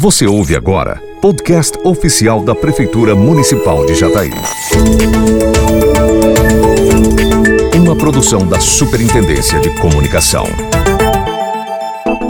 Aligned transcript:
Você 0.00 0.26
ouve 0.26 0.56
agora 0.56 0.98
podcast 1.20 1.78
oficial 1.84 2.42
da 2.42 2.54
Prefeitura 2.54 3.14
Municipal 3.14 3.84
de 3.84 3.94
Jataí. 3.94 4.30
Uma 7.76 7.94
produção 7.94 8.46
da 8.48 8.58
Superintendência 8.58 9.60
de 9.60 9.68
Comunicação. 9.78 10.46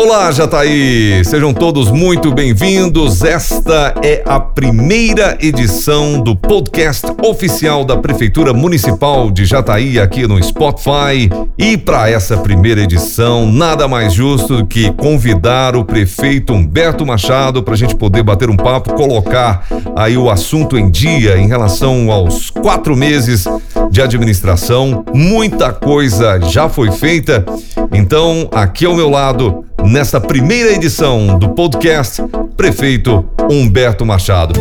Olá, 0.02 0.32
Jataí! 0.32 1.22
Sejam 1.26 1.52
todos 1.52 1.90
muito 1.90 2.32
bem-vindos. 2.32 3.22
Esta 3.22 3.94
é 4.02 4.22
a 4.24 4.40
primeira 4.40 5.36
edição 5.38 6.22
do 6.22 6.34
podcast 6.34 7.06
oficial 7.22 7.84
da 7.84 7.98
Prefeitura 7.98 8.54
Municipal 8.54 9.30
de 9.30 9.44
Jataí 9.44 10.00
aqui 10.00 10.26
no 10.26 10.42
Spotify. 10.42 11.28
E 11.58 11.76
para 11.76 12.08
essa 12.08 12.38
primeira 12.38 12.80
edição, 12.80 13.44
nada 13.44 13.86
mais 13.86 14.14
justo 14.14 14.56
do 14.56 14.66
que 14.66 14.90
convidar 14.92 15.76
o 15.76 15.84
prefeito 15.84 16.54
Humberto 16.54 17.04
Machado 17.04 17.62
para 17.62 17.74
a 17.74 17.76
gente 17.76 17.94
poder 17.94 18.22
bater 18.22 18.48
um 18.48 18.56
papo, 18.56 18.94
colocar 18.94 19.66
aí 19.94 20.16
o 20.16 20.30
assunto 20.30 20.78
em 20.78 20.90
dia 20.90 21.36
em 21.36 21.46
relação 21.46 22.10
aos 22.10 22.48
quatro 22.48 22.96
meses 22.96 23.44
de 23.90 24.00
administração. 24.00 25.04
Muita 25.12 25.74
coisa 25.74 26.40
já 26.40 26.70
foi 26.70 26.90
feita. 26.90 27.44
Então, 27.92 28.48
aqui 28.52 28.86
ao 28.86 28.94
meu 28.94 29.10
lado, 29.10 29.64
nesta 29.84 30.20
primeira 30.20 30.72
edição 30.72 31.38
do 31.38 31.50
podcast 31.50 32.22
Prefeito 32.56 33.24
Humberto 33.50 34.04
Machado. 34.04 34.54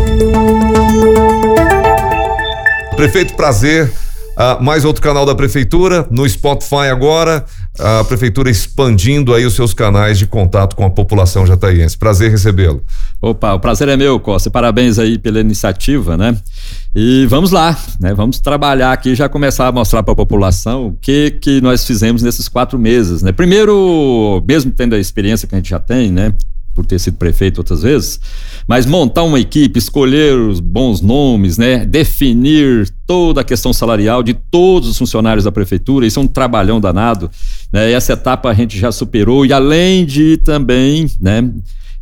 Prefeito, 2.95 3.35
prazer. 3.35 3.91
Uh, 4.39 4.63
mais 4.63 4.85
outro 4.85 5.01
canal 5.01 5.25
da 5.25 5.35
Prefeitura, 5.35 6.07
no 6.09 6.27
Spotify 6.27 6.87
agora, 6.89 7.43
a 7.77 8.05
Prefeitura 8.05 8.49
expandindo 8.49 9.33
aí 9.33 9.45
os 9.45 9.53
seus 9.53 9.73
canais 9.73 10.17
de 10.17 10.25
contato 10.25 10.77
com 10.77 10.85
a 10.85 10.89
população 10.89 11.45
jataiense. 11.45 11.97
Prazer 11.97 12.31
recebê-lo. 12.31 12.81
Opa, 13.21 13.53
o 13.53 13.59
prazer 13.59 13.89
é 13.89 13.97
meu, 13.97 14.17
Costa. 14.17 14.49
Parabéns 14.49 14.97
aí 14.97 15.17
pela 15.17 15.41
iniciativa, 15.41 16.15
né? 16.15 16.37
E 16.95 17.27
vamos 17.27 17.51
lá, 17.51 17.77
né? 17.99 18.13
Vamos 18.13 18.39
trabalhar 18.39 18.91
aqui, 18.91 19.13
já 19.13 19.29
começar 19.29 19.67
a 19.67 19.71
mostrar 19.71 20.01
para 20.01 20.13
a 20.13 20.15
população 20.15 20.87
o 20.87 20.97
que, 20.99 21.31
que 21.31 21.61
nós 21.61 21.85
fizemos 21.85 22.23
nesses 22.23 22.47
quatro 22.47 22.79
meses, 22.79 23.21
né? 23.21 23.31
Primeiro, 23.31 24.43
mesmo 24.47 24.71
tendo 24.71 24.95
a 24.95 24.99
experiência 24.99 25.47
que 25.47 25.53
a 25.53 25.57
gente 25.57 25.69
já 25.69 25.79
tem, 25.79 26.11
né? 26.11 26.33
por 26.79 26.85
ter 26.85 26.97
sido 26.97 27.17
prefeito 27.17 27.57
outras 27.57 27.81
vezes, 27.81 28.21
mas 28.65 28.85
montar 28.85 29.23
uma 29.23 29.37
equipe, 29.37 29.77
escolher 29.77 30.33
os 30.39 30.61
bons 30.61 31.01
nomes, 31.01 31.57
né, 31.57 31.85
definir 31.85 32.89
toda 33.05 33.41
a 33.41 33.43
questão 33.43 33.73
salarial 33.73 34.23
de 34.23 34.33
todos 34.33 34.87
os 34.87 34.97
funcionários 34.97 35.43
da 35.43 35.51
prefeitura, 35.51 36.07
isso 36.07 36.19
é 36.19 36.23
um 36.23 36.27
trabalhão 36.27 36.79
danado, 36.79 37.29
né, 37.73 37.91
essa 37.91 38.13
etapa 38.13 38.49
a 38.49 38.53
gente 38.53 38.77
já 38.77 38.93
superou 38.93 39.45
e 39.45 39.51
além 39.51 40.05
de 40.05 40.37
também, 40.37 41.09
né, 41.19 41.51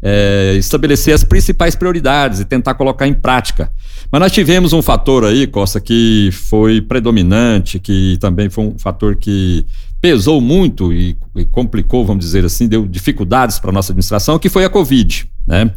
é, 0.01 0.55
estabelecer 0.57 1.13
as 1.13 1.23
principais 1.23 1.75
prioridades 1.75 2.39
e 2.39 2.45
tentar 2.45 2.75
colocar 2.75 3.07
em 3.07 3.13
prática. 3.13 3.71
Mas 4.11 4.21
nós 4.21 4.31
tivemos 4.31 4.73
um 4.73 4.81
fator 4.81 5.25
aí, 5.25 5.47
Costa, 5.47 5.79
que 5.79 6.29
foi 6.31 6.81
predominante, 6.81 7.79
que 7.79 8.17
também 8.19 8.49
foi 8.49 8.65
um 8.65 8.79
fator 8.79 9.15
que 9.15 9.65
pesou 9.99 10.39
muito 10.39 10.93
e, 10.93 11.17
e 11.35 11.43
complicou, 11.45 12.05
vamos 12.05 12.23
dizer 12.23 12.45
assim, 12.45 12.67
deu 12.67 12.87
dificuldades 12.87 13.59
para 13.59 13.71
a 13.71 13.73
nossa 13.73 13.91
administração, 13.91 14.37
que 14.37 14.49
foi 14.49 14.63
a 14.63 14.69
Covid. 14.69 15.27
Né? 15.45 15.71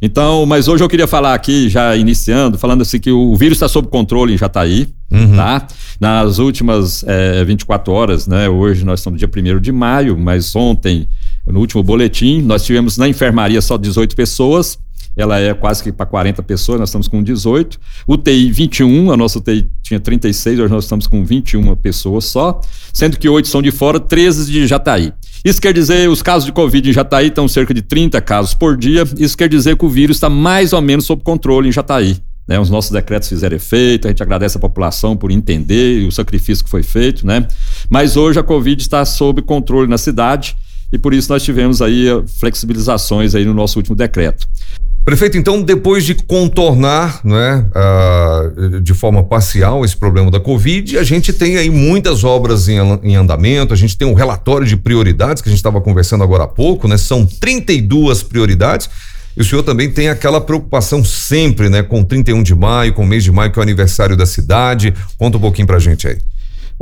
Então, 0.00 0.44
mas 0.44 0.66
hoje 0.68 0.82
eu 0.82 0.88
queria 0.88 1.06
falar 1.06 1.32
aqui, 1.32 1.68
já 1.68 1.96
iniciando, 1.96 2.58
falando 2.58 2.82
assim 2.82 2.98
que 2.98 3.10
o 3.10 3.34
vírus 3.36 3.56
está 3.56 3.68
sob 3.68 3.88
controle 3.88 4.34
em 4.34 4.38
Jataí, 4.38 4.88
uhum. 5.10 5.36
tá? 5.36 5.66
Nas 6.00 6.38
últimas 6.38 7.04
é, 7.04 7.40
eh, 7.40 7.44
24 7.44 7.92
horas, 7.92 8.26
né? 8.26 8.48
Hoje 8.48 8.84
nós 8.84 8.98
estamos 8.98 9.20
no 9.22 9.28
dia 9.28 9.54
1 9.56 9.60
de 9.60 9.70
maio, 9.70 10.18
mas 10.18 10.56
ontem, 10.56 11.06
no 11.46 11.60
último 11.60 11.82
boletim, 11.82 12.40
nós 12.42 12.64
tivemos 12.64 12.96
na 12.96 13.08
enfermaria 13.08 13.60
só 13.60 13.76
18 13.76 14.14
pessoas, 14.14 14.78
ela 15.16 15.38
é 15.38 15.52
quase 15.52 15.82
que 15.82 15.92
para 15.92 16.06
40 16.06 16.42
pessoas, 16.42 16.80
nós 16.80 16.88
estamos 16.88 17.06
com 17.06 17.22
18. 17.22 17.78
UTI 18.08 18.50
21, 18.50 19.12
a 19.12 19.16
nossa 19.16 19.38
UTI 19.38 19.68
tinha 19.82 20.00
36, 20.00 20.58
hoje 20.58 20.72
nós 20.72 20.84
estamos 20.84 21.06
com 21.06 21.24
21 21.24 21.76
pessoas 21.76 22.24
só, 22.24 22.60
sendo 22.92 23.18
que 23.18 23.28
8 23.28 23.46
são 23.46 23.60
de 23.60 23.70
fora, 23.70 24.00
13 24.00 24.50
de 24.50 24.66
Jataí. 24.66 25.12
Isso 25.44 25.60
quer 25.60 25.74
dizer, 25.74 26.08
os 26.08 26.22
casos 26.22 26.46
de 26.46 26.52
Covid 26.52 26.88
em 26.88 26.92
Jataí 26.92 27.26
estão 27.26 27.46
cerca 27.46 27.74
de 27.74 27.82
30 27.82 28.20
casos 28.22 28.54
por 28.54 28.76
dia, 28.76 29.04
isso 29.18 29.36
quer 29.36 29.48
dizer 29.48 29.76
que 29.76 29.84
o 29.84 29.88
vírus 29.88 30.16
está 30.16 30.30
mais 30.30 30.72
ou 30.72 30.80
menos 30.80 31.04
sob 31.04 31.22
controle 31.22 31.68
em 31.68 31.72
Jataí. 31.72 32.16
Né, 32.48 32.58
os 32.58 32.68
nossos 32.68 32.90
decretos 32.90 33.28
fizeram 33.28 33.54
efeito, 33.54 34.08
a 34.08 34.10
gente 34.10 34.22
agradece 34.22 34.56
a 34.56 34.60
população 34.60 35.16
por 35.16 35.30
entender 35.30 36.04
o 36.06 36.10
sacrifício 36.10 36.64
que 36.64 36.70
foi 36.70 36.82
feito, 36.82 37.24
né? 37.24 37.46
Mas 37.88 38.16
hoje 38.16 38.40
a 38.40 38.42
Covid 38.42 38.82
está 38.82 39.04
sob 39.04 39.42
controle 39.42 39.88
na 39.88 39.96
cidade 39.96 40.56
e 40.92 40.98
por 40.98 41.14
isso 41.14 41.32
nós 41.32 41.42
tivemos 41.42 41.80
aí 41.80 42.06
flexibilizações 42.38 43.34
aí 43.34 43.44
no 43.44 43.54
nosso 43.54 43.78
último 43.78 43.96
decreto. 43.96 44.46
Prefeito, 45.04 45.36
então, 45.36 45.60
depois 45.60 46.04
de 46.04 46.14
contornar 46.14 47.20
né, 47.24 47.66
uh, 47.74 48.80
de 48.80 48.94
forma 48.94 49.24
parcial 49.24 49.84
esse 49.84 49.96
problema 49.96 50.30
da 50.30 50.38
Covid, 50.38 50.96
a 50.96 51.02
gente 51.02 51.32
tem 51.32 51.56
aí 51.56 51.68
muitas 51.68 52.22
obras 52.22 52.68
em, 52.68 52.76
em 53.02 53.16
andamento, 53.16 53.74
a 53.74 53.76
gente 53.76 53.98
tem 53.98 54.06
um 54.06 54.14
relatório 54.14 54.64
de 54.64 54.76
prioridades 54.76 55.42
que 55.42 55.48
a 55.48 55.50
gente 55.50 55.58
estava 55.58 55.80
conversando 55.80 56.22
agora 56.22 56.44
há 56.44 56.48
pouco, 56.48 56.86
né? 56.86 56.96
São 56.96 57.26
32 57.26 58.22
prioridades. 58.22 58.88
E 59.36 59.40
o 59.40 59.44
senhor 59.44 59.64
também 59.64 59.90
tem 59.90 60.08
aquela 60.08 60.40
preocupação 60.40 61.02
sempre, 61.02 61.68
né, 61.68 61.82
com 61.82 62.04
31 62.04 62.42
de 62.42 62.54
maio, 62.54 62.92
com 62.92 63.02
o 63.02 63.06
mês 63.06 63.24
de 63.24 63.32
maio, 63.32 63.50
que 63.50 63.58
é 63.58 63.60
o 63.60 63.62
aniversário 63.62 64.16
da 64.16 64.26
cidade. 64.26 64.94
Conta 65.18 65.36
um 65.36 65.40
pouquinho 65.40 65.66
pra 65.66 65.80
gente 65.80 66.06
aí. 66.06 66.18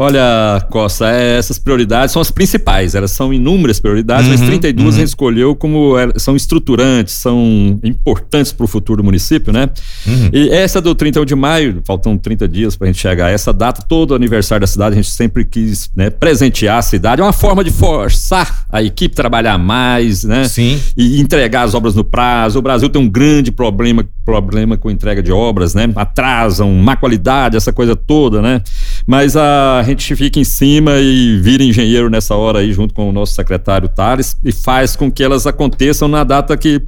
Olha, 0.02 0.66
Costa, 0.70 1.10
é, 1.10 1.36
essas 1.36 1.58
prioridades 1.58 2.14
são 2.14 2.22
as 2.22 2.30
principais, 2.30 2.94
elas 2.94 3.10
são 3.10 3.34
inúmeras 3.34 3.78
prioridades, 3.78 4.24
uhum, 4.24 4.32
mas 4.32 4.40
32 4.40 4.82
uhum. 4.82 4.88
a 4.88 4.98
gente 4.98 5.08
escolheu 5.08 5.54
como 5.54 5.92
são 6.16 6.34
estruturantes, 6.34 7.12
são 7.12 7.78
importantes 7.84 8.50
para 8.50 8.64
o 8.64 8.66
futuro 8.66 9.02
do 9.02 9.04
município, 9.04 9.52
né? 9.52 9.68
Uhum. 10.06 10.30
E 10.32 10.48
essa 10.48 10.80
do 10.80 10.94
31 10.94 11.26
de 11.26 11.34
maio, 11.34 11.82
faltam 11.84 12.16
30 12.16 12.48
dias 12.48 12.76
para 12.76 12.86
a 12.86 12.90
gente 12.90 12.98
chegar 12.98 13.26
a 13.26 13.30
essa 13.30 13.52
data, 13.52 13.84
todo 13.86 14.14
aniversário 14.14 14.62
da 14.62 14.66
cidade, 14.66 14.94
a 14.94 14.96
gente 14.96 15.10
sempre 15.10 15.44
quis 15.44 15.90
né, 15.94 16.08
presentear 16.08 16.78
a 16.78 16.82
cidade, 16.82 17.20
é 17.20 17.24
uma 17.24 17.30
forma 17.34 17.62
de 17.62 17.70
forçar 17.70 18.64
a 18.70 18.82
equipe 18.82 19.12
a 19.12 19.16
trabalhar 19.16 19.58
mais, 19.58 20.24
né? 20.24 20.44
Sim. 20.44 20.80
E 20.96 21.20
entregar 21.20 21.64
as 21.64 21.74
obras 21.74 21.94
no 21.94 22.04
prazo. 22.04 22.58
O 22.58 22.62
Brasil 22.62 22.88
tem 22.88 23.02
um 23.02 23.08
grande 23.08 23.52
problema, 23.52 24.02
problema 24.24 24.78
com 24.78 24.90
entrega 24.90 25.22
de 25.22 25.30
obras, 25.30 25.74
né? 25.74 25.92
Atrasam, 25.94 26.72
má 26.72 26.96
qualidade, 26.96 27.54
essa 27.54 27.70
coisa 27.70 27.94
toda, 27.94 28.40
né? 28.40 28.62
Mas 29.06 29.36
a 29.36 29.82
gente 29.86 30.14
fica 30.14 30.38
em 30.38 30.44
cima 30.44 30.98
e 30.98 31.38
vira 31.38 31.62
engenheiro 31.62 32.10
nessa 32.10 32.34
hora 32.34 32.60
aí, 32.60 32.72
junto 32.72 32.94
com 32.94 33.08
o 33.08 33.12
nosso 33.12 33.34
secretário 33.34 33.88
Tales, 33.88 34.36
e 34.44 34.52
faz 34.52 34.96
com 34.96 35.10
que 35.10 35.22
elas 35.22 35.46
aconteçam 35.46 36.08
na 36.08 36.24
data 36.24 36.56
que 36.56 36.82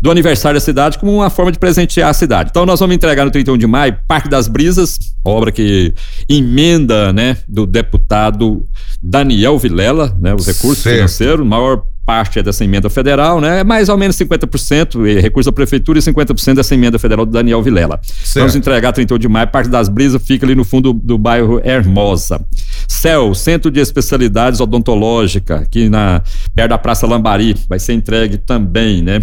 do 0.00 0.10
aniversário 0.10 0.58
da 0.58 0.64
cidade, 0.64 0.98
como 0.98 1.12
uma 1.12 1.28
forma 1.28 1.52
de 1.52 1.58
presentear 1.58 2.08
a 2.08 2.14
cidade. 2.14 2.48
Então 2.50 2.64
nós 2.64 2.80
vamos 2.80 2.96
entregar 2.96 3.24
no 3.24 3.30
31 3.30 3.58
de 3.58 3.66
maio 3.66 3.96
Parque 4.08 4.28
das 4.28 4.48
Brisas, 4.48 4.98
obra 5.24 5.52
que 5.52 5.92
emenda, 6.28 7.12
né, 7.12 7.36
do 7.46 7.66
deputado 7.66 8.64
Daniel 9.02 9.58
Vilela, 9.58 10.16
né, 10.18 10.34
os 10.34 10.46
recursos 10.46 10.82
certo. 10.82 10.96
financeiros, 10.96 11.46
maior 11.46 11.82
parte 12.10 12.40
é 12.40 12.42
dessa 12.42 12.64
emenda 12.64 12.90
federal, 12.90 13.40
né? 13.40 13.60
É 13.60 13.64
mais 13.64 13.88
ou 13.88 13.96
menos 13.96 14.16
50% 14.16 15.06
é 15.06 15.20
recurso 15.20 15.48
da 15.48 15.54
prefeitura 15.54 15.96
e 15.96 16.02
50% 16.02 16.54
dessa 16.54 16.74
emenda 16.74 16.98
federal 16.98 17.24
do 17.24 17.30
Daniel 17.30 17.62
Vilela. 17.62 18.00
Certo. 18.02 18.40
Vamos 18.40 18.56
entregar 18.56 18.90
31 18.90 19.16
de 19.16 19.28
maio, 19.28 19.46
parte 19.46 19.70
das 19.70 19.88
brisas 19.88 20.20
fica 20.20 20.44
ali 20.44 20.56
no 20.56 20.64
fundo 20.64 20.92
do 20.92 21.16
bairro 21.16 21.60
Hermosa. 21.64 22.44
CEL, 22.88 23.32
Centro 23.32 23.70
de 23.70 23.78
Especialidades 23.78 24.58
Odontológica, 24.58 25.58
aqui 25.58 25.88
na 25.88 26.20
perto 26.52 26.70
da 26.70 26.78
Praça 26.78 27.06
Lambari, 27.06 27.54
vai 27.68 27.78
ser 27.78 27.92
entregue 27.92 28.38
também, 28.38 29.02
né? 29.02 29.22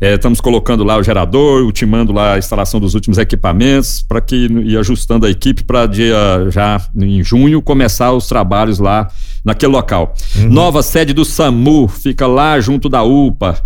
É, 0.00 0.14
estamos 0.14 0.40
colocando 0.40 0.82
lá 0.82 0.96
o 0.96 1.04
gerador, 1.04 1.62
ultimando 1.62 2.12
lá 2.12 2.34
a 2.34 2.38
instalação 2.38 2.80
dos 2.80 2.94
últimos 2.94 3.16
equipamentos 3.16 4.02
para 4.02 4.20
que 4.20 4.48
e 4.64 4.76
ajustando 4.76 5.24
a 5.24 5.30
equipe 5.30 5.62
para 5.62 5.86
dia 5.86 6.16
já 6.50 6.80
em 6.96 7.22
junho 7.22 7.62
começar 7.62 8.10
os 8.12 8.26
trabalhos 8.26 8.80
lá 8.80 9.08
naquele 9.44 9.72
local. 9.72 10.14
Uhum. 10.36 10.48
Nova 10.48 10.82
sede 10.82 11.12
do 11.12 11.24
SAMU 11.24 11.86
fica 11.86 12.26
lá 12.26 12.58
junto 12.60 12.88
da 12.88 13.02
UPA, 13.02 13.60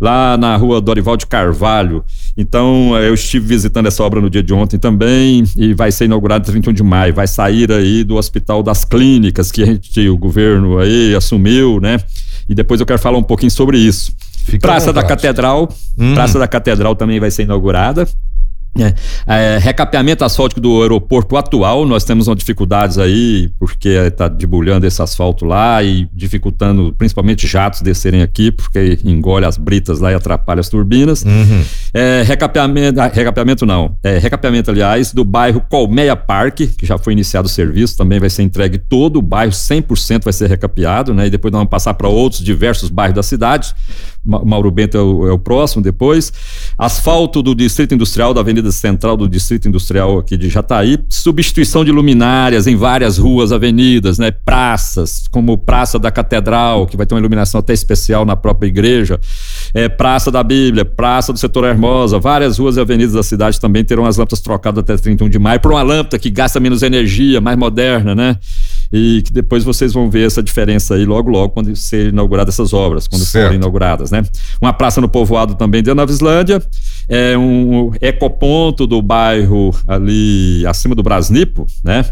lá 0.00 0.36
na 0.36 0.56
rua 0.56 0.80
Dorival 0.80 1.16
de 1.16 1.26
Carvalho. 1.26 2.04
Então, 2.36 2.96
eu 2.98 3.14
estive 3.14 3.46
visitando 3.46 3.86
essa 3.86 4.02
obra 4.02 4.20
no 4.20 4.30
dia 4.30 4.42
de 4.42 4.52
ontem 4.54 4.78
também 4.78 5.44
e 5.56 5.74
vai 5.74 5.90
ser 5.90 6.04
inaugurado 6.04 6.44
31 6.44 6.72
de 6.72 6.82
maio. 6.82 7.14
Vai 7.14 7.26
sair 7.26 7.70
aí 7.72 8.04
do 8.04 8.16
Hospital 8.16 8.62
das 8.62 8.84
Clínicas 8.84 9.50
que 9.50 9.62
a 9.62 9.66
gente, 9.66 10.08
o 10.08 10.16
governo 10.16 10.78
aí 10.78 11.14
assumiu, 11.14 11.80
né? 11.80 11.98
E 12.48 12.54
depois 12.54 12.80
eu 12.80 12.86
quero 12.86 12.98
falar 12.98 13.18
um 13.18 13.22
pouquinho 13.22 13.50
sobre 13.50 13.78
isso. 13.78 14.12
Fica 14.44 14.66
Praça 14.66 14.92
da 14.92 15.02
Catedral, 15.02 15.68
hum. 15.98 16.14
Praça 16.14 16.38
da 16.38 16.46
Catedral 16.46 16.94
também 16.94 17.18
vai 17.18 17.30
ser 17.30 17.44
inaugurada. 17.44 18.06
É, 18.76 18.92
é, 19.26 19.58
recapeamento 19.58 20.24
asfáltico 20.24 20.60
do 20.60 20.82
aeroporto 20.82 21.36
atual, 21.36 21.86
nós 21.86 22.02
temos 22.02 22.26
uma 22.26 22.34
dificuldades 22.34 22.98
aí, 22.98 23.48
porque 23.58 23.88
está 23.88 24.26
debulhando 24.26 24.84
esse 24.84 25.00
asfalto 25.00 25.44
lá 25.44 25.80
e 25.80 26.08
dificultando 26.12 26.92
principalmente 26.98 27.46
jatos 27.46 27.82
descerem 27.82 28.20
aqui, 28.22 28.50
porque 28.50 28.98
engole 29.04 29.44
as 29.44 29.56
britas 29.56 30.00
lá 30.00 30.10
e 30.10 30.14
atrapalha 30.14 30.58
as 30.58 30.68
turbinas. 30.68 31.22
Uhum. 31.24 31.64
É, 31.92 32.24
recapeamento, 32.26 33.00
ah, 33.00 33.06
recapeamento 33.06 33.64
não, 33.64 33.96
é, 34.02 34.18
recapeamento, 34.18 34.72
aliás, 34.72 35.12
do 35.12 35.24
bairro 35.24 35.60
Colmeia 35.70 36.16
Parque, 36.16 36.66
que 36.66 36.84
já 36.84 36.98
foi 36.98 37.12
iniciado 37.12 37.46
o 37.46 37.50
serviço, 37.50 37.96
também 37.96 38.18
vai 38.18 38.28
ser 38.28 38.42
entregue 38.42 38.78
todo 38.78 39.20
o 39.20 39.22
bairro, 39.22 39.52
100% 39.52 40.24
vai 40.24 40.32
ser 40.32 40.48
recapeado, 40.48 41.14
né? 41.14 41.28
E 41.28 41.30
depois 41.30 41.52
nós 41.52 41.60
vamos 41.60 41.70
passar 41.70 41.94
para 41.94 42.08
outros 42.08 42.42
diversos 42.42 42.90
bairros 42.90 43.14
da 43.14 43.22
cidade 43.22 43.72
Mauro 44.24 44.70
Bento 44.70 44.96
é 44.96 45.02
o, 45.02 45.28
é 45.28 45.32
o, 45.32 45.38
próximo 45.38 45.82
depois. 45.82 46.32
Asfalto 46.78 47.42
do 47.42 47.54
Distrito 47.54 47.94
Industrial, 47.94 48.32
da 48.32 48.40
Avenida 48.40 48.72
Central 48.72 49.16
do 49.16 49.28
Distrito 49.28 49.68
Industrial 49.68 50.18
aqui 50.18 50.36
de 50.36 50.48
Jataí. 50.48 50.98
Substituição 51.08 51.84
de 51.84 51.92
luminárias 51.92 52.66
em 52.66 52.74
várias 52.74 53.18
ruas, 53.18 53.52
avenidas, 53.52 54.18
né? 54.18 54.30
Praças, 54.30 55.24
como 55.30 55.58
Praça 55.58 55.98
da 55.98 56.10
Catedral, 56.10 56.86
que 56.86 56.96
vai 56.96 57.04
ter 57.04 57.14
uma 57.14 57.20
iluminação 57.20 57.58
até 57.58 57.72
especial 57.72 58.24
na 58.24 58.34
própria 58.34 58.68
igreja. 58.68 59.20
É, 59.74 59.88
Praça 59.88 60.30
da 60.30 60.42
Bíblia, 60.42 60.84
Praça 60.84 61.32
do 61.32 61.38
Setor 61.38 61.64
Hermosa, 61.64 62.18
várias 62.18 62.58
ruas 62.58 62.76
e 62.76 62.80
avenidas 62.80 63.12
da 63.12 63.22
cidade 63.22 63.60
também 63.60 63.84
terão 63.84 64.06
as 64.06 64.16
lâmpadas 64.16 64.40
trocadas 64.40 64.80
até 64.80 64.96
31 64.96 65.28
de 65.28 65.38
maio 65.38 65.60
por 65.60 65.72
uma 65.72 65.82
lâmpada 65.82 66.18
que 66.18 66.30
gasta 66.30 66.58
menos 66.58 66.82
energia, 66.82 67.40
mais 67.40 67.58
moderna, 67.58 68.14
né? 68.14 68.38
E 68.96 69.22
que 69.22 69.32
depois 69.32 69.64
vocês 69.64 69.92
vão 69.92 70.08
ver 70.08 70.24
essa 70.24 70.40
diferença 70.40 70.94
aí 70.94 71.04
logo, 71.04 71.28
logo, 71.28 71.52
quando 71.52 71.74
ser 71.74 72.10
inauguradas 72.10 72.54
essas 72.54 72.72
obras, 72.72 73.08
quando 73.08 73.24
certo. 73.24 73.46
forem 73.46 73.58
inauguradas, 73.58 74.12
né? 74.12 74.22
Uma 74.62 74.72
praça 74.72 75.00
no 75.00 75.08
povoado 75.08 75.56
também 75.56 75.82
de 75.82 75.92
Nova 75.92 76.12
Islândia, 76.12 76.62
é 77.08 77.36
um 77.36 77.90
ecoponto 78.00 78.86
do 78.86 79.02
bairro 79.02 79.74
ali 79.88 80.64
acima 80.64 80.94
do 80.94 81.02
Brasnipo, 81.02 81.66
né? 81.82 82.04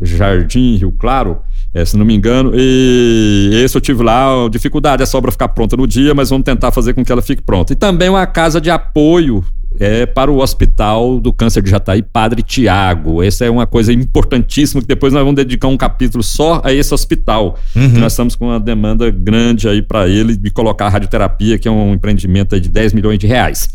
Jardim 0.00 0.76
Rio 0.76 0.92
Claro, 0.92 1.40
é, 1.74 1.84
se 1.84 1.94
não 1.98 2.06
me 2.06 2.14
engano, 2.14 2.52
e 2.54 3.50
esse 3.62 3.76
eu 3.76 3.80
tive 3.82 4.02
lá, 4.02 4.30
dificuldade 4.50 5.02
essa 5.02 5.18
obra 5.18 5.30
ficar 5.30 5.48
pronta 5.48 5.76
no 5.76 5.86
dia, 5.86 6.14
mas 6.14 6.30
vamos 6.30 6.46
tentar 6.46 6.70
fazer 6.70 6.94
com 6.94 7.04
que 7.04 7.12
ela 7.12 7.20
fique 7.20 7.42
pronta. 7.42 7.74
E 7.74 7.76
também 7.76 8.08
uma 8.08 8.26
casa 8.26 8.58
de 8.62 8.70
apoio 8.70 9.44
é 9.78 10.04
para 10.06 10.30
o 10.30 10.38
Hospital 10.38 11.20
do 11.20 11.32
Câncer 11.32 11.62
de 11.62 11.70
Jataí 11.70 12.02
Padre 12.02 12.42
Tiago. 12.42 13.22
Essa 13.22 13.44
é 13.44 13.50
uma 13.50 13.66
coisa 13.66 13.92
importantíssima 13.92 14.80
que 14.80 14.88
depois 14.88 15.12
nós 15.12 15.22
vamos 15.22 15.36
dedicar 15.36 15.68
um 15.68 15.76
capítulo 15.76 16.22
só 16.22 16.60
a 16.64 16.72
esse 16.72 16.92
hospital. 16.92 17.58
Uhum. 17.76 18.00
Nós 18.00 18.12
estamos 18.12 18.34
com 18.34 18.46
uma 18.46 18.60
demanda 18.60 19.10
grande 19.10 19.68
aí 19.68 19.82
para 19.82 20.08
ele 20.08 20.36
de 20.36 20.50
colocar 20.50 20.86
a 20.86 20.88
radioterapia, 20.88 21.58
que 21.58 21.68
é 21.68 21.70
um 21.70 21.94
empreendimento 21.94 22.58
de 22.60 22.68
10 22.68 22.92
milhões 22.92 23.18
de 23.18 23.26
reais. 23.26 23.68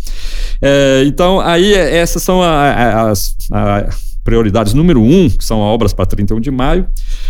É, 0.62 1.03
então, 1.06 1.39
aí 1.39 1.74
essas 1.74 2.21
são 2.24 2.42
as, 2.42 3.36
as 3.51 4.14
prioridades 4.25 4.74
número 4.74 5.01
um, 5.01 5.30
que 5.30 5.45
são 5.45 5.60
obras 5.60 5.94
para 5.94 6.06
31 6.06 6.42
de 6.42 6.50
maio. 6.50 6.88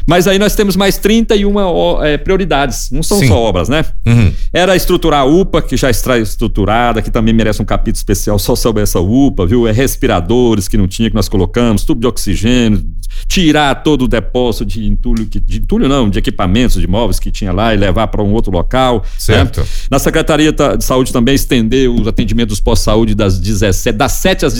Mas 0.08 0.28
aí 0.28 0.40
nós 0.40 0.56
temos 0.56 0.78
mais 0.78 0.98
31 0.98 2.02
é, 2.04 2.18
prioridades, 2.18 2.90
não 2.90 3.04
são 3.04 3.20
Sim. 3.20 3.28
só 3.28 3.38
obras, 3.38 3.68
né? 3.68 3.86
Uhum. 4.06 4.32
Era 4.52 4.76
estruturar 4.76 5.20
a 5.20 5.26
UPA, 5.26 5.62
que 5.62 5.76
já 5.76 5.90
está 5.90 6.18
estruturada, 6.18 7.02
que 7.02 7.12
também 7.12 7.34
merece 7.34 7.62
um 7.62 7.66
capítulo 7.66 7.98
especial 7.98 8.40
só 8.40 8.56
sobre 8.56 8.82
essa 8.82 9.00
UPA, 9.00 9.46
viu? 9.46 9.68
É 9.68 9.74
respiradores 9.74 10.70
que 10.70 10.78
não 10.78 10.88
tinha, 10.88 11.10
que 11.10 11.16
nós 11.16 11.28
colocamos, 11.28 11.84
tubo 11.84 12.00
de 12.00 12.08
oxigênio, 12.08 12.82
tirar 13.28 13.84
todo 13.84 14.04
o 14.04 14.08
depósito 14.08 14.66
de 14.66 14.86
entulho, 14.86 15.26
de 15.26 15.58
entulho 15.58 15.90
não, 15.90 16.10
de 16.10 16.20
equipamentos, 16.20 16.80
de 16.80 16.88
móveis 16.88 17.20
que 17.20 17.32
tinha 17.32 17.52
lá 17.52 17.74
e 17.74 17.78
levar 17.78 18.08
para 18.08 18.24
um 18.24 18.32
outro 18.34 18.52
local. 18.52 18.98
Né? 18.98 19.10
Certo. 19.18 19.62
Né? 19.62 19.68
Na 19.92 20.00
Secretaria 20.00 20.52
de 20.52 20.84
Saúde 20.84 21.12
também 21.12 21.36
estender 21.36 21.90
os 21.90 22.08
atendimentos 22.08 22.60
pós-saúde 22.60 23.16
das 23.16 23.40
17, 23.40 23.98
das 23.98 24.14
7 24.14 24.46
às 24.46 24.54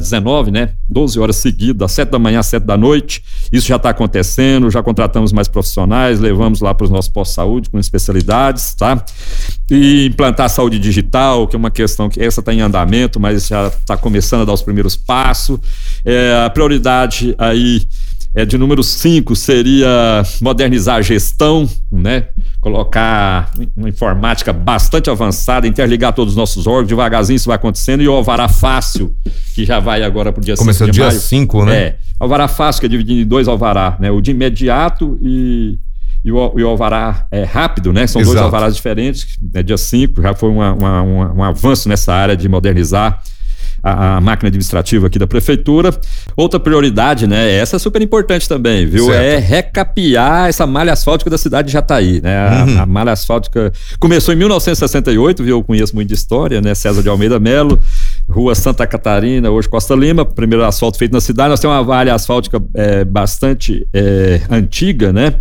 19, 0.00 0.50
né? 0.50 0.70
12 0.88 1.18
horas 1.20 1.36
seguidas, 1.36 1.59
das 1.74 1.92
7 1.92 2.10
da 2.10 2.18
manhã 2.18 2.40
às 2.40 2.46
7 2.46 2.64
da 2.64 2.76
noite. 2.76 3.22
Isso 3.52 3.68
já 3.68 3.76
está 3.76 3.90
acontecendo, 3.90 4.70
já 4.70 4.82
contratamos 4.82 5.32
mais 5.32 5.48
profissionais, 5.48 6.18
levamos 6.18 6.60
lá 6.60 6.74
para 6.74 6.84
os 6.84 6.90
nossos 6.90 7.10
pós-saúde 7.10 7.68
com 7.70 7.78
especialidades, 7.78 8.74
tá? 8.74 9.04
E 9.70 10.06
implantar 10.06 10.46
a 10.46 10.48
saúde 10.48 10.78
digital, 10.78 11.46
que 11.46 11.54
é 11.54 11.58
uma 11.58 11.70
questão 11.70 12.08
que 12.08 12.22
essa 12.22 12.40
está 12.40 12.52
em 12.52 12.60
andamento, 12.60 13.20
mas 13.20 13.46
já 13.46 13.68
está 13.68 13.96
começando 13.96 14.42
a 14.42 14.44
dar 14.44 14.52
os 14.52 14.62
primeiros 14.62 14.96
passos. 14.96 15.58
É, 16.04 16.42
a 16.44 16.50
prioridade 16.50 17.34
aí 17.38 17.82
é, 18.34 18.44
de 18.44 18.56
número 18.56 18.82
5 18.82 19.34
seria 19.34 20.22
modernizar 20.40 20.96
a 20.96 21.02
gestão, 21.02 21.68
né? 21.90 22.28
Colocar 22.60 23.50
uma 23.76 23.88
informática 23.88 24.52
bastante 24.52 25.08
avançada, 25.08 25.66
interligar 25.66 26.12
todos 26.12 26.34
os 26.34 26.36
nossos 26.36 26.66
órgãos, 26.66 26.88
devagarzinho 26.88 27.36
isso 27.36 27.46
vai 27.46 27.56
acontecendo, 27.56 28.02
e 28.02 28.08
o 28.08 28.12
Alvará 28.12 28.48
Fácil, 28.48 29.14
que 29.54 29.64
já 29.64 29.80
vai 29.80 30.02
agora 30.02 30.30
para 30.32 30.40
o 30.40 30.44
dia 30.44 30.54
5 30.54 30.64
Começou 30.64 30.88
dia 30.88 31.10
5, 31.10 31.64
né? 31.64 31.76
É, 31.76 31.96
Alvará 32.18 32.46
Fácil, 32.48 32.80
que 32.80 32.86
é 32.86 32.88
dividido 32.88 33.20
em 33.20 33.26
dois 33.26 33.48
Alvará, 33.48 33.96
né? 33.98 34.10
o 34.10 34.20
de 34.20 34.32
imediato 34.32 35.18
e, 35.22 35.78
e, 36.22 36.30
o, 36.30 36.54
e 36.58 36.62
o 36.62 36.68
Alvará 36.68 37.26
é 37.30 37.44
rápido, 37.44 37.94
né? 37.94 38.06
São 38.06 38.20
Exato. 38.20 38.34
dois 38.34 38.44
Alvarás 38.44 38.76
diferentes, 38.76 39.38
né? 39.54 39.62
dia 39.62 39.78
5 39.78 40.20
já 40.20 40.34
foi 40.34 40.50
uma, 40.50 40.74
uma, 40.74 41.02
uma, 41.02 41.32
um 41.32 41.42
avanço 41.42 41.88
nessa 41.88 42.12
área 42.12 42.36
de 42.36 42.46
modernizar 42.46 43.22
a, 43.82 44.16
a, 44.16 44.20
máquina 44.20 44.48
administrativa 44.48 45.06
aqui 45.06 45.18
da 45.18 45.26
prefeitura. 45.26 45.94
Outra 46.36 46.60
prioridade, 46.60 47.26
né? 47.26 47.52
Essa 47.52 47.76
é 47.76 47.78
super 47.78 48.02
importante 48.02 48.48
também, 48.48 48.86
viu? 48.86 49.06
Certo. 49.06 49.20
É 49.20 49.38
recapear 49.38 50.48
essa 50.48 50.66
malha 50.66 50.92
asfáltica 50.92 51.30
da 51.30 51.38
cidade 51.38 51.68
de 51.68 51.72
Jataí, 51.72 52.20
né? 52.20 52.48
A, 52.48 52.64
uhum. 52.64 52.80
a, 52.80 52.86
malha 52.86 53.12
asfáltica 53.12 53.72
começou 53.98 54.34
em 54.34 54.36
1968, 54.36 55.42
viu? 55.42 55.56
Eu 55.58 55.64
conheço 55.64 55.94
muito 55.94 56.08
de 56.08 56.14
história, 56.14 56.60
né? 56.60 56.74
César 56.74 57.02
de 57.02 57.08
Almeida 57.08 57.38
Melo, 57.38 57.78
Rua 58.30 58.54
Santa 58.54 58.86
Catarina, 58.86 59.50
hoje 59.50 59.68
Costa 59.68 59.94
Lima, 59.94 60.24
primeiro 60.24 60.64
asfalto 60.64 60.96
feito 60.96 61.12
na 61.12 61.20
cidade. 61.20 61.50
Nós 61.50 61.60
temos 61.60 61.76
uma 61.76 61.84
malha 61.84 62.14
asfáltica 62.14 62.62
é, 62.74 63.04
bastante 63.04 63.86
é, 63.92 64.40
antiga, 64.48 65.12
né? 65.12 65.34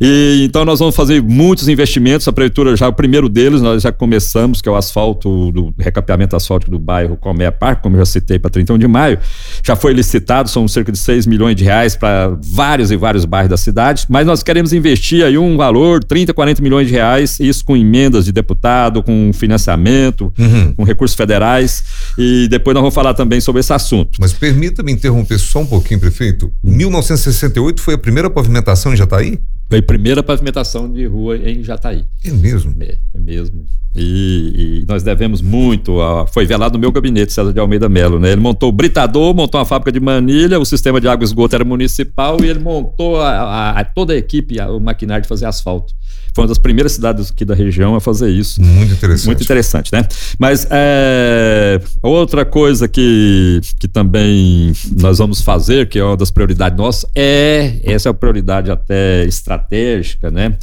E 0.00 0.42
então 0.44 0.64
nós 0.64 0.80
vamos 0.80 0.96
fazer 0.96 1.22
muitos 1.22 1.68
investimentos. 1.68 2.26
A 2.26 2.32
prefeitura 2.32 2.76
já 2.76 2.88
o 2.88 2.92
primeiro 2.92 3.28
deles 3.28 3.62
nós 3.62 3.82
já 3.82 3.92
começamos, 3.92 4.60
que 4.60 4.68
é 4.68 4.72
o 4.72 4.76
asfalto 4.76 5.52
do 5.52 5.72
recapeamento 5.78 6.34
asfáltico 6.34 6.70
do 6.70 6.78
bairro 6.78 7.16
Comé 7.16 7.50
Parque 7.50 7.84
como 7.84 7.96
eu 7.96 8.00
já 8.00 8.06
citei, 8.06 8.38
para 8.38 8.50
31 8.50 8.78
de 8.78 8.88
maio, 8.88 9.18
já 9.62 9.76
foi 9.76 9.92
licitado, 9.92 10.48
são 10.48 10.66
cerca 10.66 10.90
de 10.90 10.98
6 10.98 11.26
milhões 11.26 11.54
de 11.54 11.64
reais 11.64 11.94
para 11.94 12.36
vários 12.42 12.90
e 12.90 12.96
vários 12.96 13.24
bairros 13.24 13.50
da 13.50 13.56
cidade, 13.56 14.06
mas 14.08 14.26
nós 14.26 14.42
queremos 14.42 14.72
investir 14.72 15.22
aí 15.24 15.36
um 15.36 15.56
valor, 15.56 16.02
30, 16.02 16.32
40 16.32 16.62
milhões 16.62 16.88
de 16.88 16.92
reais, 16.94 17.38
isso 17.38 17.64
com 17.64 17.76
emendas 17.76 18.24
de 18.24 18.32
deputado, 18.32 19.02
com 19.02 19.30
financiamento, 19.34 20.32
uhum. 20.38 20.72
com 20.74 20.84
recursos 20.84 21.16
federais, 21.16 21.84
e 22.16 22.23
depois 22.48 22.74
nós 22.74 22.82
vamos 22.82 22.94
falar 22.94 23.14
também 23.14 23.40
sobre 23.40 23.60
esse 23.60 23.72
assunto. 23.72 24.18
Mas 24.20 24.32
permita-me 24.32 24.92
interromper 24.92 25.38
só 25.38 25.60
um 25.60 25.66
pouquinho, 25.66 26.00
prefeito. 26.00 26.52
Em 26.62 26.70
1968 26.70 27.80
foi 27.80 27.94
a 27.94 27.98
primeira 27.98 28.30
pavimentação 28.30 28.92
em 28.92 28.96
Jataí? 28.96 29.38
Foi 29.68 29.78
a 29.78 29.82
primeira 29.82 30.22
pavimentação 30.22 30.90
de 30.92 31.06
rua 31.06 31.36
em 31.36 31.62
Jataí. 31.62 32.04
É 32.24 32.30
mesmo? 32.30 32.74
É, 32.80 32.98
é 33.14 33.18
mesmo. 33.18 33.64
E, 33.96 34.82
e, 34.82 34.86
nós 34.88 35.02
devemos 35.02 35.40
muito. 35.40 36.00
A, 36.00 36.26
foi 36.26 36.44
velado 36.44 36.74
no 36.74 36.80
meu 36.80 36.92
gabinete, 36.92 37.32
César 37.32 37.52
de 37.52 37.60
Almeida 37.60 37.88
Melo. 37.88 38.18
Né? 38.18 38.32
Ele 38.32 38.40
montou 38.40 38.68
o 38.68 38.72
britador, 38.72 39.34
montou 39.34 39.58
uma 39.58 39.64
fábrica 39.64 39.92
de 39.92 40.00
manilha, 40.00 40.58
o 40.58 40.64
sistema 40.64 41.00
de 41.00 41.08
água 41.08 41.24
e 41.24 41.26
esgoto 41.26 41.54
era 41.54 41.64
municipal 41.64 42.42
e 42.42 42.48
ele 42.48 42.58
montou 42.58 43.20
a, 43.20 43.30
a, 43.30 43.70
a 43.80 43.84
toda 43.84 44.12
a 44.12 44.16
equipe, 44.16 44.60
o 44.60 44.80
maquinário 44.80 45.22
de 45.22 45.28
fazer 45.28 45.46
asfalto. 45.46 45.94
Foi 46.34 46.42
uma 46.42 46.48
das 46.48 46.58
primeiras 46.58 46.92
cidades 46.92 47.30
aqui 47.30 47.44
da 47.44 47.54
região 47.54 47.94
a 47.94 48.00
fazer 48.00 48.28
isso. 48.28 48.60
Muito 48.60 48.92
interessante. 48.92 49.26
Muito 49.26 49.42
interessante, 49.44 49.92
né? 49.92 50.04
Mas 50.36 50.66
é, 50.68 51.80
outra 52.02 52.44
coisa 52.44 52.88
que, 52.88 53.60
que 53.78 53.86
também 53.86 54.72
nós 55.00 55.18
vamos 55.18 55.40
fazer, 55.40 55.88
que 55.88 55.96
é 55.96 56.04
uma 56.04 56.16
das 56.16 56.32
prioridades 56.32 56.76
nossas, 56.76 57.08
é 57.14 57.76
essa 57.84 58.08
é 58.08 58.10
a 58.10 58.14
prioridade 58.14 58.68
até 58.68 59.24
estratégica, 59.24 60.28
né? 60.28 60.56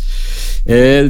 É 0.66 1.10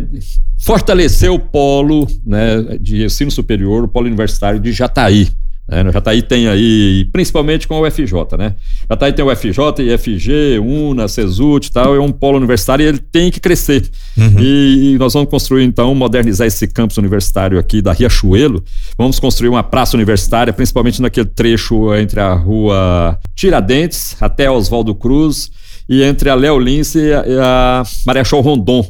fortalecer 0.60 1.32
o 1.32 1.40
polo 1.40 2.08
né, 2.24 2.78
de 2.80 3.04
ensino 3.04 3.32
superior, 3.32 3.84
o 3.84 3.88
polo 3.88 4.06
universitário 4.06 4.60
de 4.60 4.72
Jataí. 4.72 5.28
Né? 5.72 5.84
No 5.84 5.92
Jataí 5.92 6.22
tem 6.22 6.50
aí, 6.50 7.08
principalmente 7.14 7.66
com 7.66 7.76
o 7.76 7.88
UFJ, 7.88 8.38
né? 8.38 8.56
Jataí 8.90 9.14
tem 9.14 9.24
o 9.24 9.32
UFJ, 9.32 9.82
IFG, 9.82 10.60
UNA, 10.60 11.08
CESUT 11.08 11.68
e 11.68 11.72
tal, 11.72 11.96
é 11.96 12.00
um 12.00 12.12
polo 12.12 12.38
universitário 12.38 12.84
e 12.84 12.88
ele 12.88 13.00
tem 13.00 13.32
que 13.32 13.40
crescer. 13.40 13.90
Uhum. 14.18 14.36
E, 14.38 14.94
e, 14.94 14.98
nós 14.98 15.14
vamos 15.14 15.30
construir, 15.30 15.64
então, 15.64 15.96
modernizar 15.96 16.46
esse 16.46 16.68
campus 16.68 16.98
universitário 16.98 17.58
aqui 17.58 17.82
da 17.82 17.94
Riachuelo. 17.94 18.62
Vamos 18.98 19.18
construir 19.18 19.48
uma 19.48 19.64
praça 19.64 19.96
universitária, 19.96 20.52
principalmente 20.52 21.02
naquele 21.02 21.28
trecho 21.28 21.96
entre 21.96 22.20
a 22.20 22.34
rua 22.34 23.18
Tiradentes 23.34 24.18
até 24.20 24.52
Oswaldo 24.52 24.94
Cruz 24.94 25.50
e 25.88 26.04
entre 26.04 26.30
a 26.30 26.36
Léo 26.36 26.60
Lince 26.60 27.00
e 27.00 27.14
a, 27.14 27.82
a 27.82 27.84
Marechal 28.06 28.42
Rondon. 28.42 28.86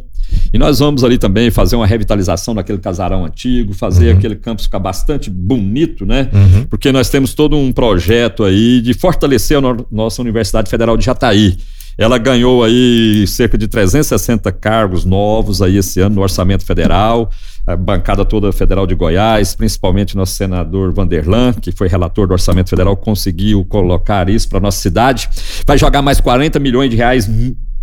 E 0.53 0.57
nós 0.57 0.79
vamos 0.79 1.03
ali 1.03 1.17
também 1.17 1.49
fazer 1.49 1.75
uma 1.75 1.87
revitalização 1.87 2.53
daquele 2.53 2.77
casarão 2.77 3.25
antigo, 3.25 3.73
fazer 3.73 4.11
uhum. 4.11 4.17
aquele 4.17 4.35
campus 4.35 4.65
ficar 4.65 4.79
bastante 4.79 5.29
bonito, 5.29 6.05
né? 6.05 6.29
Uhum. 6.33 6.65
Porque 6.65 6.91
nós 6.91 7.09
temos 7.09 7.33
todo 7.33 7.55
um 7.55 7.71
projeto 7.71 8.43
aí 8.43 8.81
de 8.81 8.93
fortalecer 8.93 9.57
a 9.57 9.61
no 9.61 9.85
nossa 9.89 10.21
Universidade 10.21 10.69
Federal 10.69 10.97
de 10.97 11.05
Jataí. 11.05 11.57
Ela 11.97 12.17
ganhou 12.17 12.63
aí 12.63 13.25
cerca 13.27 13.57
de 13.57 13.67
360 13.67 14.51
cargos 14.53 15.05
novos 15.05 15.61
aí 15.61 15.77
esse 15.77 15.99
ano 15.99 16.15
no 16.15 16.21
orçamento 16.21 16.65
federal, 16.65 17.29
a 17.67 17.75
bancada 17.75 18.25
toda 18.25 18.51
federal 18.51 18.87
de 18.87 18.95
Goiás, 18.95 19.53
principalmente 19.53 20.17
nosso 20.17 20.33
senador 20.33 20.91
Vanderlan, 20.91 21.53
que 21.53 21.71
foi 21.71 21.87
relator 21.87 22.27
do 22.27 22.33
orçamento 22.33 22.69
federal, 22.69 22.95
conseguiu 22.97 23.63
colocar 23.65 24.29
isso 24.29 24.49
para 24.49 24.59
nossa 24.59 24.79
cidade. 24.79 25.29
Vai 25.65 25.77
jogar 25.77 26.01
mais 26.01 26.19
40 26.19 26.59
milhões 26.59 26.89
de 26.89 26.95
reais 26.95 27.29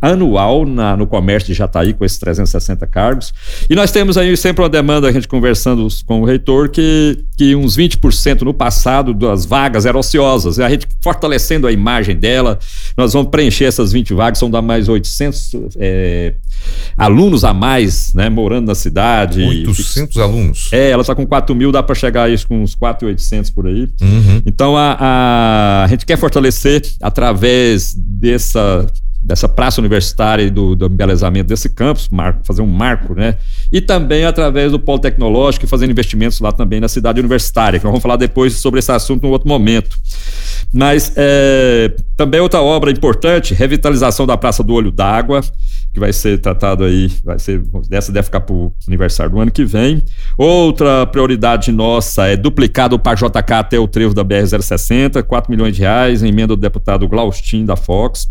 anual 0.00 0.64
na, 0.64 0.97
no 0.97 1.07
comércio 1.07 1.49
de 1.49 1.55
Jataí, 1.55 1.93
com 1.93 2.05
esses 2.05 2.19
360 2.19 2.87
cargos. 2.87 3.33
E 3.69 3.75
nós 3.75 3.90
temos 3.90 4.17
aí 4.17 4.37
sempre 4.37 4.62
uma 4.62 4.69
demanda, 4.69 5.09
a 5.09 5.12
gente 5.12 5.26
conversando 5.26 5.87
com 6.07 6.21
o 6.23 6.25
reitor, 6.25 6.69
que, 6.69 7.25
que 7.37 7.55
uns 7.57 7.76
20% 7.76 8.43
no 8.43 8.55
passado 8.55 9.12
das 9.12 9.45
vagas 9.45 9.87
eram 9.87 10.00
ociosas. 10.00 10.59
E 10.59 10.62
a 10.62 10.71
gente 10.71 10.87
fortalecendo 11.02 11.67
a 11.67 11.73
imagem 11.73 12.17
dela, 12.17 12.59
nós 12.97 13.12
vamos 13.12 13.31
preencher 13.31 13.64
essas 13.64 13.93
20 13.93 14.14
vagas, 14.14 14.38
são 14.38 14.50
dar 14.50 14.62
mais 14.62 14.88
800 14.88 15.50
é, 15.76 16.35
alunos 16.97 17.45
a 17.45 17.52
mais, 17.52 18.12
né, 18.14 18.28
morando 18.28 18.69
na 18.69 18.75
cidade. 18.75 19.43
800 19.43 20.17
e, 20.17 20.21
alunos? 20.21 20.69
É, 20.73 20.90
ela 20.90 21.02
está 21.02 21.14
com 21.14 21.26
4 21.26 21.55
mil, 21.55 21.73
dá 21.73 21.83
para 21.83 21.95
chegar 21.95 22.25
a 22.25 22.28
isso 22.28 22.47
com 22.47 22.62
uns 22.62 22.76
4.800 22.76 23.52
por 23.52 23.67
aí. 23.67 23.88
Uhum. 24.00 24.43
Então 24.47 24.76
a, 24.76 24.97
a, 24.99 25.85
a 25.85 25.88
gente 25.88 26.07
quer 26.07 26.17
fortalecer 26.17 26.83
através 27.02 27.95
dessa 27.95 28.87
dessa 29.23 29.49
praça 29.49 29.81
universitária 29.81 30.43
e 30.43 30.51
do, 30.51 30.75
do 30.75 30.87
embelezamento 30.87 31.49
desse 31.49 31.69
campus, 31.69 32.09
marco, 32.09 32.41
fazer 32.45 32.63
um 32.63 32.67
marco, 32.67 33.15
né? 33.15 33.37
E 33.71 33.81
também 33.81 34.25
através 34.25 34.71
do 34.73 34.79
polo 34.79 34.99
tecnológico 34.99 35.65
e 35.65 35.69
fazendo 35.69 35.91
investimentos 35.91 36.41
lá 36.41 36.53
também 36.53 36.81
na 36.81 36.89
cidade 36.89 37.19
universitária, 37.19 37.79
que 37.79 37.85
nós 37.85 37.91
vamos 37.91 38.03
falar 38.03 38.17
depois 38.17 38.55
sobre 38.55 38.79
esse 38.79 38.93
assunto 38.93 39.27
em 39.27 39.31
outro 39.31 39.49
momento. 39.49 39.97
Mas 40.73 41.13
é, 41.17 41.95
também 42.17 42.41
outra 42.41 42.63
obra 42.63 42.91
importante, 42.91 43.55
revitalização 43.55 44.27
da 44.27 44.37
Praça 44.37 44.63
do 44.63 44.73
Olho 44.73 44.93
d'Água, 44.93 45.41
que 45.93 45.99
vai 45.99 46.13
ser 46.13 46.39
tratado 46.39 46.85
aí, 46.85 47.11
vai 47.25 47.39
ser, 47.39 47.63
dessa 47.89 48.13
deve 48.13 48.27
ficar 48.27 48.41
para 48.41 48.55
o 48.55 48.73
aniversário 48.87 49.33
do 49.33 49.41
ano 49.41 49.51
que 49.51 49.65
vem. 49.65 50.03
Outra 50.37 51.07
prioridade 51.07 51.73
nossa 51.73 52.27
é 52.27 52.37
duplicar 52.37 52.89
do 52.89 52.99
Parque 52.99 53.25
JK 53.25 53.53
até 53.55 53.79
o 53.79 53.89
trevo 53.89 54.15
da 54.15 54.25
BR-060, 54.25 55.23
4 55.23 55.51
milhões 55.51 55.75
de 55.75 55.83
reais, 55.83 56.23
emenda 56.23 56.49
do 56.49 56.57
deputado 56.57 57.09
Glaustin 57.09 57.65
da 57.65 57.75
Fox. 57.75 58.29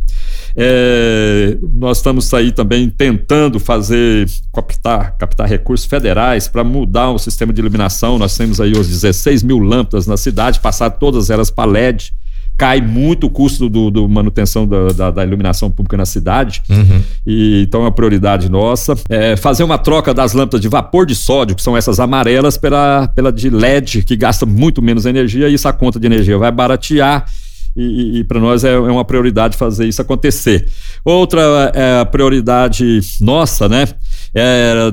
É, 0.60 1.56
nós 1.74 1.98
estamos 1.98 2.34
aí 2.34 2.52
também 2.52 2.90
tentando 2.90 3.60
fazer, 3.60 4.28
captar, 4.52 5.16
captar 5.16 5.48
recursos 5.48 5.86
federais 5.86 6.48
para 6.48 6.64
mudar 6.64 7.12
o 7.12 7.20
sistema 7.20 7.54
de 7.54 7.62
iluminação. 7.62 8.18
Nós 8.18 8.36
temos 8.36 8.60
aí 8.60 8.72
os 8.72 8.88
16 8.88 9.44
mil 9.44 9.60
lâmpadas 9.60 10.08
na 10.08 10.18
cidade, 10.18 10.60
passar 10.60 10.90
todas 10.90 11.30
elas 11.30 11.52
para 11.52 11.70
LED 11.70 12.12
cai 12.58 12.82
muito 12.82 13.28
o 13.28 13.30
custo 13.30 13.70
do, 13.70 13.92
do 13.92 14.10
manutenção 14.10 14.68
da, 14.68 14.88
da, 14.88 15.12
da, 15.12 15.24
iluminação 15.24 15.70
pública 15.70 15.96
na 15.96 16.08
cidade. 16.08 16.64
Uhum. 16.68 17.02
E, 17.26 17.62
então 17.68 17.82
é 17.82 17.84
uma 17.84 17.92
prioridade 17.92 18.50
nossa. 18.50 18.96
É 19.08 19.38
fazer 19.38 19.64
uma 19.64 19.78
troca 19.78 20.12
das 20.12 20.34
lâmpadas 20.34 20.60
de 20.60 20.68
vapor 20.68 21.06
de 21.06 21.14
sódio, 21.14 21.56
que 21.56 21.62
são 21.62 21.78
essas 21.78 22.00
amarelas, 22.00 22.58
pela, 22.58 23.08
pela 23.10 23.32
de 23.32 23.52
LED, 23.52 24.02
que 24.02 24.16
gasta 24.16 24.46
muito 24.46 24.82
menos 24.82 25.06
energia, 25.06 25.48
e 25.48 25.54
essa 25.54 25.72
conta 25.72 26.00
de 26.00 26.08
energia 26.08 26.38
vai 26.38 26.52
baratear. 26.52 27.26
E, 27.78 28.20
e, 28.20 28.24
para 28.24 28.40
nós 28.40 28.64
é, 28.64 28.74
é, 28.74 28.80
uma 28.80 29.06
prioridade 29.06 29.56
fazer 29.56 29.88
isso 29.88 30.02
acontecer. 30.02 30.68
Outra 31.06 31.72
é, 31.76 32.04
prioridade 32.06 33.00
nossa, 33.22 33.70
né? 33.70 33.88
É 34.34 34.92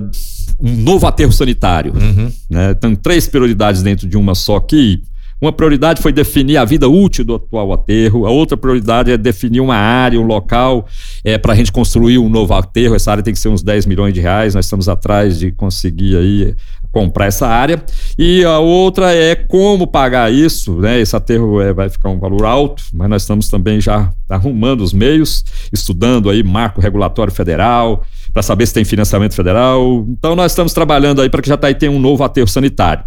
um 0.61 0.71
novo 0.83 1.07
aterro 1.07 1.33
sanitário. 1.33 1.95
Uhum. 1.95 2.31
Né? 2.51 2.75
Tem 2.75 2.95
três 2.95 3.27
prioridades 3.27 3.83
dentro 3.83 4.07
de 4.07 4.17
uma 4.17 4.35
só 4.35 4.57
aqui. 4.57 5.03
Uma 5.41 5.53
prioridade 5.53 6.01
foi 6.01 6.13
definir 6.13 6.57
a 6.57 6.65
vida 6.65 6.89
útil 6.89 7.25
do 7.25 7.35
atual 7.35 7.73
aterro, 7.73 8.25
a 8.25 8.31
outra 8.31 8.57
prioridade 8.57 9.11
é 9.11 9.17
definir 9.19 9.61
uma 9.61 9.75
área, 9.75 10.19
um 10.19 10.25
local 10.25 10.87
é, 11.23 11.37
para 11.37 11.53
a 11.53 11.57
gente 11.57 11.73
construir 11.73 12.19
um 12.19 12.29
novo 12.29 12.55
aterro. 12.55 12.95
Essa 12.95 13.11
área 13.11 13.23
tem 13.23 13.35
que 13.35 13.41
ser 13.41 13.49
uns 13.49 13.63
10 13.63 13.85
milhões 13.85 14.15
de 14.15 14.21
reais, 14.21 14.55
nós 14.55 14.65
estamos 14.65 14.89
atrás 14.89 15.39
de 15.39 15.53
conseguir 15.53 16.17
aí 16.17 16.55
comprar 16.95 17.27
essa 17.27 17.49
área. 17.49 17.83
E 18.17 18.45
a 18.45 18.61
outra 18.61 19.13
é 19.13 19.35
como 19.35 19.85
pagar 19.85 20.33
isso, 20.33 20.77
né? 20.77 21.01
Esse 21.01 21.17
aterro 21.17 21.61
é, 21.61 21.73
vai 21.73 21.89
ficar 21.91 22.09
um 22.09 22.21
valor 22.21 22.47
alto, 22.47 22.85
mas 22.95 23.11
nós 23.11 23.23
estamos 23.23 23.49
também 23.49 23.81
já 23.81 24.13
arrumando 24.29 24.83
os 24.83 24.93
meios, 24.93 25.45
estudando 25.73 26.31
aí 26.31 26.43
marco 26.45 26.81
regulatório 26.81 27.33
federal, 27.33 28.05
para 28.33 28.43
saber 28.43 28.67
se 28.67 28.75
tem 28.75 28.85
financiamento 28.85 29.35
federal. 29.35 30.07
Então 30.09 30.37
nós 30.37 30.53
estamos 30.53 30.73
trabalhando 30.73 31.21
aí 31.21 31.29
para 31.29 31.43
que 31.43 31.49
Jataí 31.49 31.75
tenha 31.75 31.91
um 31.91 31.99
novo 31.99 32.23
aterro 32.23 32.47
sanitário. 32.47 33.05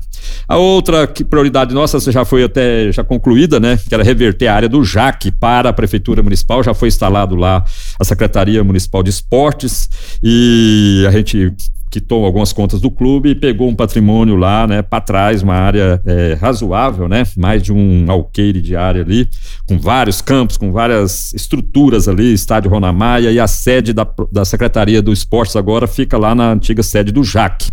A 0.47 0.57
outra 0.57 1.07
prioridade 1.07 1.73
nossa 1.73 1.99
já 2.11 2.25
foi 2.25 2.43
até 2.43 2.91
já 2.91 3.03
concluída, 3.03 3.59
né? 3.59 3.79
Que 3.87 3.93
era 3.93 4.03
reverter 4.03 4.47
a 4.47 4.55
área 4.55 4.69
do 4.69 4.83
JAC 4.83 5.31
para 5.31 5.69
a 5.69 5.73
Prefeitura 5.73 6.21
Municipal. 6.21 6.61
Já 6.61 6.73
foi 6.73 6.89
instalado 6.89 7.35
lá 7.35 7.63
a 7.97 8.03
Secretaria 8.03 8.63
Municipal 8.63 9.01
de 9.01 9.09
Esportes 9.09 9.89
e 10.21 11.05
a 11.07 11.11
gente 11.11 11.53
quitou 11.89 12.25
algumas 12.25 12.51
contas 12.51 12.81
do 12.81 12.91
clube 12.91 13.29
e 13.29 13.35
pegou 13.35 13.69
um 13.69 13.75
patrimônio 13.75 14.35
lá, 14.35 14.67
né, 14.67 14.81
para 14.81 15.01
trás, 15.01 15.41
uma 15.41 15.55
área 15.55 16.01
é, 16.05 16.37
razoável, 16.39 17.07
né, 17.07 17.23
mais 17.37 17.63
de 17.63 17.71
um 17.71 18.05
alqueire 18.09 18.61
de 18.61 18.75
área 18.75 19.01
ali, 19.01 19.29
com 19.67 19.79
vários 19.79 20.21
campos, 20.21 20.57
com 20.57 20.71
várias 20.71 21.33
estruturas 21.33 22.07
ali, 22.07 22.33
estádio 22.33 22.69
Ronamaia 22.69 23.31
e 23.31 23.39
a 23.39 23.47
sede 23.47 23.93
da, 23.93 24.07
da 24.31 24.43
Secretaria 24.43 25.01
do 25.01 25.13
Esportes 25.13 25.55
agora 25.55 25.87
fica 25.87 26.17
lá 26.17 26.35
na 26.35 26.51
antiga 26.51 26.83
sede 26.83 27.11
do 27.11 27.23
JAC. 27.23 27.69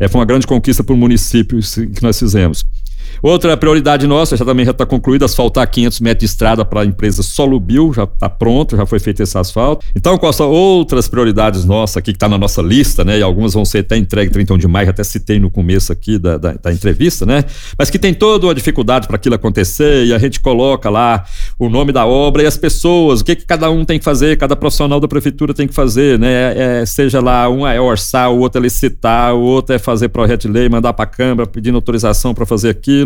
É, 0.00 0.08
foi 0.08 0.20
uma 0.20 0.26
grande 0.26 0.46
conquista 0.46 0.82
para 0.82 0.94
o 0.94 0.98
município 0.98 1.58
que 1.60 2.02
nós 2.02 2.18
fizemos. 2.18 2.64
Outra 3.22 3.56
prioridade 3.56 4.06
nossa, 4.06 4.36
já 4.36 4.44
também 4.44 4.64
já 4.64 4.70
está 4.70 4.86
concluída, 4.86 5.24
asfaltar 5.24 5.68
500 5.68 6.00
metros 6.00 6.20
de 6.20 6.26
estrada 6.26 6.64
para 6.64 6.82
a 6.82 6.84
empresa 6.84 7.22
Solubil, 7.22 7.92
já 7.92 8.04
está 8.04 8.28
pronto, 8.28 8.76
já 8.76 8.86
foi 8.86 8.98
feito 8.98 9.22
esse 9.22 9.36
asfalto. 9.36 9.84
Então, 9.94 10.18
são 10.32 10.50
outras 10.50 11.08
prioridades 11.08 11.64
nossas 11.64 11.98
aqui 11.98 12.12
que 12.12 12.16
está 12.16 12.28
na 12.28 12.38
nossa 12.38 12.62
lista, 12.62 13.04
né? 13.04 13.18
E 13.18 13.22
algumas 13.22 13.54
vão 13.54 13.64
ser 13.64 13.78
até 13.78 13.96
entregue 13.96 14.30
31 14.30 14.58
de 14.58 14.68
maio, 14.68 14.90
até 14.90 15.02
citei 15.04 15.38
no 15.38 15.50
começo 15.50 15.92
aqui 15.92 16.18
da, 16.18 16.38
da, 16.38 16.52
da 16.54 16.72
entrevista, 16.72 17.26
né? 17.26 17.44
Mas 17.78 17.90
que 17.90 17.98
tem 17.98 18.14
toda 18.14 18.46
uma 18.46 18.54
dificuldade 18.54 19.06
para 19.06 19.16
aquilo 19.16 19.34
acontecer 19.34 20.06
e 20.06 20.14
a 20.14 20.18
gente 20.18 20.40
coloca 20.40 20.88
lá 20.88 21.24
o 21.58 21.68
nome 21.68 21.92
da 21.92 22.06
obra 22.06 22.42
e 22.42 22.46
as 22.46 22.56
pessoas, 22.56 23.20
o 23.20 23.24
que, 23.24 23.36
que 23.36 23.44
cada 23.44 23.70
um 23.70 23.84
tem 23.84 23.98
que 23.98 24.04
fazer, 24.04 24.36
cada 24.36 24.54
profissional 24.54 25.00
da 25.00 25.08
prefeitura 25.08 25.52
tem 25.52 25.66
que 25.66 25.74
fazer, 25.74 26.18
né? 26.18 26.80
É, 26.80 26.86
seja 26.86 27.20
lá, 27.20 27.48
um 27.48 27.66
é 27.66 27.80
orçar, 27.80 28.30
o 28.30 28.38
outro 28.38 28.60
é 28.60 28.62
licitar, 28.62 29.34
o 29.34 29.40
outro 29.40 29.74
é 29.74 29.78
fazer 29.78 30.08
projeto 30.08 30.42
de 30.42 30.48
lei, 30.48 30.68
mandar 30.68 30.92
para 30.92 31.04
a 31.04 31.06
Câmara 31.06 31.46
pedindo 31.46 31.74
autorização 31.74 32.34
para 32.34 32.46
fazer 32.46 32.70
aquilo, 32.70 33.01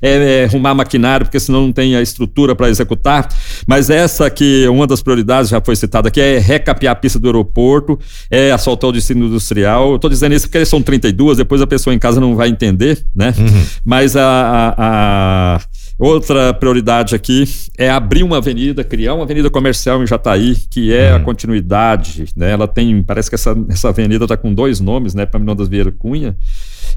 é, 0.00 0.42
é, 0.42 0.44
arrumar 0.44 0.74
maquinário, 0.74 1.26
porque 1.26 1.40
senão 1.40 1.62
não 1.62 1.72
tem 1.72 1.96
a 1.96 2.02
estrutura 2.02 2.54
para 2.54 2.68
executar. 2.68 3.28
Mas 3.66 3.90
essa 3.90 4.28
que 4.30 4.66
uma 4.68 4.86
das 4.86 5.02
prioridades 5.02 5.50
já 5.50 5.60
foi 5.60 5.76
citada 5.76 6.08
aqui 6.08 6.20
é 6.20 6.38
recapear 6.38 6.92
a 6.92 6.96
pista 6.96 7.18
do 7.18 7.28
aeroporto, 7.28 7.98
é 8.30 8.50
asfaltar 8.50 8.90
o 8.90 8.92
destino 8.92 9.26
industrial. 9.26 9.90
Eu 9.90 9.96
estou 9.96 10.10
dizendo 10.10 10.34
isso 10.34 10.46
porque 10.48 10.64
são 10.64 10.82
32, 10.82 11.38
depois 11.38 11.60
a 11.60 11.66
pessoa 11.66 11.94
em 11.94 11.98
casa 11.98 12.20
não 12.20 12.36
vai 12.36 12.48
entender, 12.48 13.04
né? 13.14 13.34
Uhum. 13.38 13.64
Mas 13.84 14.16
a, 14.16 14.22
a, 14.22 15.56
a 15.56 15.60
Outra 15.98 16.54
prioridade 16.54 17.16
aqui 17.16 17.42
é 17.76 17.90
abrir 17.90 18.22
uma 18.22 18.36
avenida, 18.36 18.84
criar 18.84 19.14
uma 19.14 19.24
avenida 19.24 19.50
comercial 19.50 20.00
em 20.00 20.06
Jataí, 20.06 20.54
que 20.70 20.94
é 20.94 21.10
a 21.10 21.16
uhum. 21.16 21.24
continuidade. 21.24 22.26
Né? 22.36 22.52
Ela 22.52 22.68
tem, 22.68 23.02
parece 23.02 23.28
que 23.28 23.34
essa, 23.34 23.56
essa 23.68 23.88
avenida 23.88 24.24
está 24.24 24.36
com 24.36 24.54
dois 24.54 24.78
nomes, 24.78 25.12
né? 25.12 25.26
Paminão 25.26 25.56
das 25.56 25.68
Vieira 25.68 25.90
Cunha. 25.90 26.36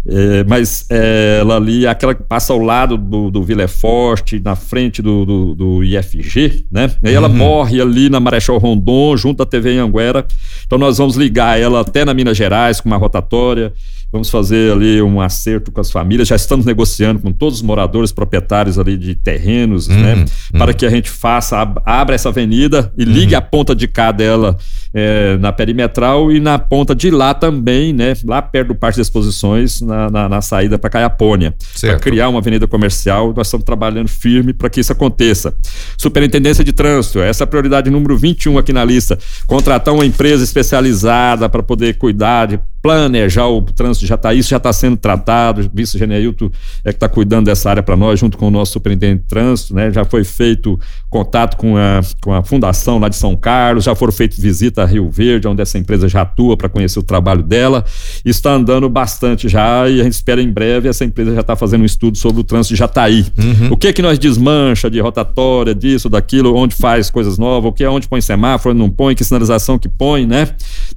É, 0.07 0.43
mas 0.45 0.85
é, 0.89 1.37
ela 1.41 1.57
ali, 1.57 1.85
aquela 1.85 2.15
que 2.15 2.23
passa 2.23 2.53
ao 2.53 2.59
lado 2.59 2.97
do, 2.97 3.29
do 3.29 3.43
Vila 3.43 3.67
Forte, 3.67 4.39
na 4.39 4.55
frente 4.55 5.01
do, 5.01 5.25
do, 5.25 5.55
do 5.55 5.83
IFG, 5.83 6.65
né? 6.71 6.91
Aí 7.03 7.13
ela 7.13 7.27
uhum. 7.27 7.35
morre 7.35 7.79
ali 7.79 8.09
na 8.09 8.19
Marechal 8.19 8.57
Rondon, 8.57 9.15
junto 9.15 9.43
à 9.43 9.45
TV 9.45 9.77
Anguera. 9.77 10.25
Então 10.65 10.77
nós 10.77 10.97
vamos 10.97 11.15
ligar 11.15 11.59
ela 11.59 11.81
até 11.81 12.03
na 12.03 12.13
Minas 12.13 12.35
Gerais 12.35 12.81
com 12.81 12.89
uma 12.89 12.97
rotatória. 12.97 13.71
Vamos 14.11 14.29
fazer 14.29 14.73
ali 14.73 15.01
um 15.01 15.21
acerto 15.21 15.71
com 15.71 15.79
as 15.79 15.89
famílias. 15.89 16.27
Já 16.27 16.35
estamos 16.35 16.65
negociando 16.65 17.19
com 17.19 17.31
todos 17.31 17.59
os 17.59 17.61
moradores, 17.61 18.11
proprietários 18.11 18.77
ali 18.77 18.97
de 18.97 19.15
terrenos, 19.15 19.87
uhum, 19.87 19.95
né? 19.95 20.15
Uhum. 20.15 20.59
Para 20.59 20.73
que 20.73 20.85
a 20.85 20.89
gente 20.89 21.09
faça, 21.09 21.57
abra 21.85 22.13
essa 22.13 22.29
avenida 22.29 22.91
e 22.97 23.05
ligue 23.05 23.33
uhum. 23.33 23.39
a 23.39 23.41
ponta 23.41 23.73
de 23.73 23.87
cá 23.87 24.11
dela 24.11 24.57
é, 24.93 25.37
na 25.37 25.53
perimetral 25.53 26.31
e 26.31 26.39
na 26.39 26.59
ponta 26.59 26.93
de 26.93 27.09
lá 27.09 27.33
também, 27.33 27.93
né? 27.93 28.13
Lá 28.25 28.41
perto 28.41 28.69
do 28.69 28.75
Parque 28.75 28.95
de 28.95 29.01
Exposições, 29.01 29.79
na, 29.81 30.09
na, 30.09 30.27
na 30.27 30.41
saída 30.41 30.77
para 30.77 30.89
Caiapônia. 30.89 31.53
Para 31.79 31.97
criar 31.97 32.27
uma 32.27 32.39
avenida 32.39 32.67
comercial, 32.67 33.33
nós 33.35 33.47
estamos 33.47 33.65
trabalhando 33.65 34.09
firme 34.09 34.51
para 34.51 34.69
que 34.69 34.81
isso 34.81 34.91
aconteça. 34.91 35.55
Superintendência 35.97 36.63
de 36.63 36.73
Trânsito, 36.73 37.19
essa 37.19 37.43
é 37.43 37.45
a 37.45 37.47
prioridade 37.47 37.89
número 37.89 38.17
21 38.17 38.57
aqui 38.57 38.73
na 38.73 38.83
lista. 38.83 39.17
Contratar 39.47 39.93
uma 39.93 40.05
empresa 40.05 40.43
especializada 40.43 41.47
para 41.47 41.63
poder 41.63 41.97
cuidar 41.97 42.47
de 42.47 42.59
planejar 42.81 43.47
o 43.47 43.61
trânsito 43.61 44.05
já 44.05 44.15
está 44.15 44.33
isso 44.33 44.49
já 44.49 44.57
está 44.57 44.73
sendo 44.73 44.97
tratado. 44.97 45.61
O 45.61 45.69
vice 45.73 45.97
Geneilton 45.97 46.49
é 46.83 46.89
que 46.91 46.97
está 46.97 47.07
cuidando 47.07 47.45
dessa 47.45 47.69
área 47.69 47.83
para 47.83 47.95
nós, 47.95 48.19
junto 48.19 48.37
com 48.37 48.47
o 48.47 48.51
nosso 48.51 48.73
superintendente 48.73 49.21
de 49.21 49.27
trânsito, 49.27 49.75
né? 49.75 49.91
Já 49.91 50.03
foi 50.03 50.23
feito 50.23 50.79
contato 51.11 51.57
com 51.57 51.77
a, 51.77 52.01
com 52.21 52.33
a 52.33 52.41
fundação 52.41 52.97
lá 52.97 53.09
de 53.09 53.15
São 53.15 53.35
Carlos, 53.35 53.83
já 53.83 53.93
foram 53.93 54.13
feitas 54.13 54.39
visitas 54.39 54.83
a 54.83 54.87
Rio 54.87 55.11
Verde, 55.11 55.47
onde 55.47 55.61
essa 55.61 55.77
empresa 55.77 56.07
já 56.07 56.21
atua 56.21 56.57
para 56.57 56.69
conhecer 56.69 56.97
o 56.97 57.03
trabalho 57.03 57.43
dela. 57.43 57.85
Está 58.23 58.53
andando 58.53 58.89
bastante 58.89 59.49
já 59.49 59.87
e 59.89 59.99
a 59.99 60.03
gente 60.03 60.13
espera 60.13 60.41
em 60.41 60.49
breve 60.49 60.87
essa 60.87 61.03
empresa 61.05 61.35
já 61.35 61.41
está 61.41 61.55
fazendo 61.55 61.81
um 61.81 61.85
estudo 61.85 62.17
sobre 62.17 62.41
o 62.41 62.43
trânsito 62.43 62.73
de 62.73 62.79
Jataí. 62.79 63.25
Uhum. 63.37 63.73
O 63.73 63.77
que 63.77 63.91
que 63.91 64.01
nós 64.01 64.17
desmancha 64.17 64.89
de 64.89 64.99
rotatória, 64.99 65.75
disso, 65.75 66.09
daquilo, 66.09 66.55
onde 66.55 66.73
faz 66.73 67.09
coisas 67.09 67.37
novas, 67.37 67.69
o 67.69 67.73
que 67.73 67.83
é 67.83 67.89
onde 67.89 68.07
põe 68.07 68.21
semáforo, 68.21 68.73
não 68.73 68.89
põe, 68.89 69.13
que 69.13 69.23
sinalização 69.23 69.77
que 69.77 69.89
põe, 69.89 70.25
né? 70.25 70.47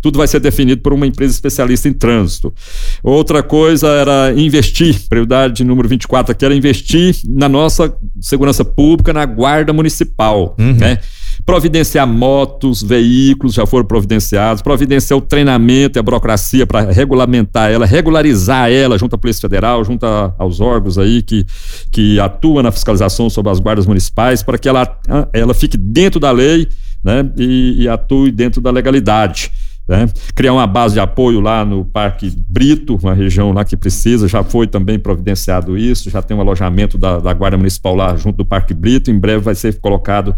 Tudo 0.01 0.19
vai 0.19 0.29
ser 0.29 0.39
definido 0.41 0.81
por 0.81 0.93
uma 0.93 1.07
empresa 1.07 1.33
especialista 1.33 1.65
especialista 1.65 1.89
em 1.89 1.93
trânsito. 1.93 2.55
Outra 3.03 3.43
coisa 3.43 3.89
era 3.89 4.33
investir, 4.37 5.01
prioridade 5.09 5.65
número 5.65 5.89
24 5.89 6.33
aqui 6.33 6.45
era 6.45 6.55
investir 6.55 7.17
na 7.27 7.49
nossa 7.49 7.95
segurança 8.21 8.65
pública, 8.65 9.13
na 9.13 9.25
guarda 9.25 9.73
municipal, 9.73 10.04
uhum. 10.59 10.75
né? 10.75 10.99
providenciar 11.45 12.07
motos, 12.07 12.83
veículos 12.83 13.55
já 13.55 13.67
foram 13.67 13.85
providenciados, 13.85 14.63
providenciar 14.63 15.19
o 15.19 15.21
treinamento 15.21 15.99
e 15.99 16.01
a 16.01 16.03
burocracia 16.03 16.67
para 16.67 16.91
regulamentar 16.91 17.71
ela, 17.71 17.85
regularizar 17.85 18.71
ela 18.71 18.97
junto 18.97 19.15
à 19.15 19.19
Polícia 19.19 19.43
Federal, 19.43 19.85
junto 19.85 20.07
a, 20.07 20.35
aos 20.39 20.61
órgãos 20.61 20.97
aí 20.97 21.23
que, 21.23 21.45
que 21.91 22.19
atuam 22.19 22.63
na 22.63 22.73
fiscalização 22.73 23.29
sobre 23.29 23.53
as 23.53 23.61
guardas 23.61 23.87
municipais, 23.87 24.43
para 24.43 24.57
que 24.57 24.69
ela, 24.69 24.99
ela 25.33 25.53
fique 25.53 25.77
dentro 25.77 26.19
da 26.19 26.31
lei 26.31 26.67
né, 27.03 27.29
e, 27.37 27.83
e 27.83 27.89
atue 27.89 28.33
dentro 28.33 28.61
da 28.63 28.71
legalidade. 28.71 29.53
Né? 29.87 30.09
Criar 30.35 30.55
uma 30.55 30.67
base 30.67 30.95
de 30.95 31.01
apoio 31.01 31.41
lá 31.41 31.65
no 31.65 31.85
Parque 31.85 32.33
Brito, 32.49 32.99
uma 33.03 33.13
região 33.13 33.53
lá 33.53 33.65
que 33.65 33.77
precisa, 33.77 34.27
já 34.27 34.43
foi 34.43 34.67
também 34.67 34.99
providenciado 34.99 35.77
isso, 35.77 36.09
já 36.09 36.23
tem 36.23 36.37
um 36.37 36.41
alojamento 36.41 36.97
da, 36.97 37.19
da 37.19 37.33
Guarda 37.35 37.59
Municipal 37.59 37.95
lá 37.95 38.17
junto 38.17 38.39
do 38.39 38.45
Parque 38.45 38.73
Brito, 38.73 39.11
em 39.11 39.19
breve 39.19 39.41
vai 39.41 39.55
ser 39.55 39.79
colocado 39.81 40.35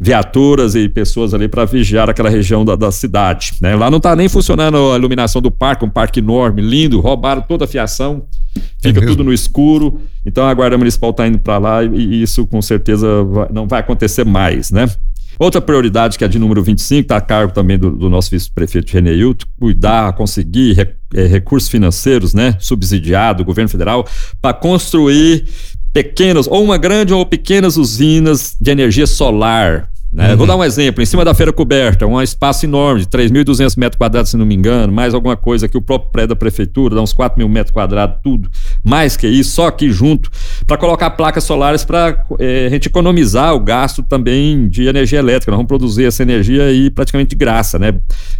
viaturas 0.00 0.74
e 0.74 0.88
pessoas 0.88 1.34
ali 1.34 1.48
para 1.48 1.64
vigiar 1.64 2.08
aquela 2.08 2.30
região 2.30 2.64
da, 2.64 2.76
da 2.76 2.90
cidade. 2.90 3.54
Né? 3.60 3.74
Lá 3.74 3.90
não 3.90 3.98
está 3.98 4.16
nem 4.16 4.28
funcionando 4.28 4.92
a 4.92 4.96
iluminação 4.96 5.42
do 5.42 5.50
parque, 5.50 5.84
um 5.84 5.90
parque 5.90 6.20
enorme, 6.20 6.62
lindo, 6.62 7.00
roubaram 7.00 7.42
toda 7.42 7.64
a 7.64 7.68
fiação, 7.68 8.24
fica 8.80 9.02
é 9.02 9.06
tudo 9.06 9.22
no 9.22 9.32
escuro. 9.32 10.00
Então 10.24 10.46
a 10.46 10.54
Guarda 10.54 10.78
Municipal 10.78 11.10
está 11.10 11.26
indo 11.26 11.38
para 11.38 11.58
lá 11.58 11.84
e, 11.84 11.88
e, 11.88 12.22
isso 12.22 12.46
com 12.46 12.60
certeza 12.62 13.24
vai, 13.24 13.48
não 13.52 13.66
vai 13.66 13.80
acontecer 13.80 14.24
mais, 14.24 14.70
né? 14.70 14.88
Outra 15.38 15.60
prioridade, 15.60 16.16
que 16.16 16.24
é 16.24 16.28
de 16.28 16.38
número 16.38 16.62
25, 16.62 17.02
está 17.02 17.16
a 17.16 17.20
cargo 17.20 17.52
também 17.52 17.78
do, 17.78 17.90
do 17.90 18.08
nosso 18.08 18.30
vice-prefeito 18.30 18.92
Reneilton, 18.92 19.46
cuidar, 19.58 20.14
conseguir 20.14 20.96
é, 21.14 21.26
recursos 21.26 21.68
financeiros, 21.68 22.32
né, 22.32 22.56
subsidiado 22.58 23.42
do 23.42 23.46
governo 23.46 23.68
federal, 23.68 24.06
para 24.40 24.54
construir 24.54 25.46
pequenas, 25.92 26.46
ou 26.46 26.64
uma 26.64 26.78
grande 26.78 27.12
ou 27.12 27.24
pequenas 27.24 27.76
usinas 27.76 28.56
de 28.60 28.70
energia 28.70 29.06
solar 29.06 29.90
né? 30.12 30.30
Uhum. 30.30 30.36
Vou 30.36 30.46
dar 30.46 30.56
um 30.56 30.64
exemplo: 30.64 31.02
em 31.02 31.06
cima 31.06 31.24
da 31.24 31.34
feira 31.34 31.52
coberta, 31.52 32.06
um 32.06 32.20
espaço 32.20 32.64
enorme, 32.64 33.00
de 33.00 33.06
3.200 33.06 33.76
metros 33.76 33.98
quadrados, 33.98 34.30
se 34.30 34.36
não 34.36 34.46
me 34.46 34.54
engano, 34.54 34.92
mais 34.92 35.14
alguma 35.14 35.36
coisa 35.36 35.68
que 35.68 35.76
o 35.76 35.82
próprio 35.82 36.10
prédio 36.10 36.28
da 36.28 36.36
prefeitura, 36.36 36.94
dá 36.94 37.02
uns 37.02 37.12
4 37.12 37.38
mil 37.38 37.48
metros 37.48 37.72
quadrados, 37.72 38.18
tudo. 38.22 38.48
Mais 38.82 39.16
que 39.16 39.26
isso, 39.26 39.50
só 39.50 39.66
aqui 39.66 39.90
junto, 39.90 40.30
para 40.66 40.76
colocar 40.76 41.10
placas 41.10 41.44
solares 41.44 41.84
para 41.84 42.24
é, 42.38 42.64
eh, 42.64 42.66
a 42.66 42.70
gente 42.70 42.86
economizar 42.86 43.54
o 43.54 43.60
gasto 43.60 44.02
também 44.02 44.68
de 44.68 44.86
energia 44.86 45.18
elétrica. 45.18 45.50
Nós 45.50 45.58
vamos 45.58 45.68
produzir 45.68 46.04
essa 46.04 46.22
energia 46.22 46.64
aí 46.64 46.90
praticamente 46.90 47.30
de 47.30 47.36
graça, 47.36 47.78
né? 47.78 47.94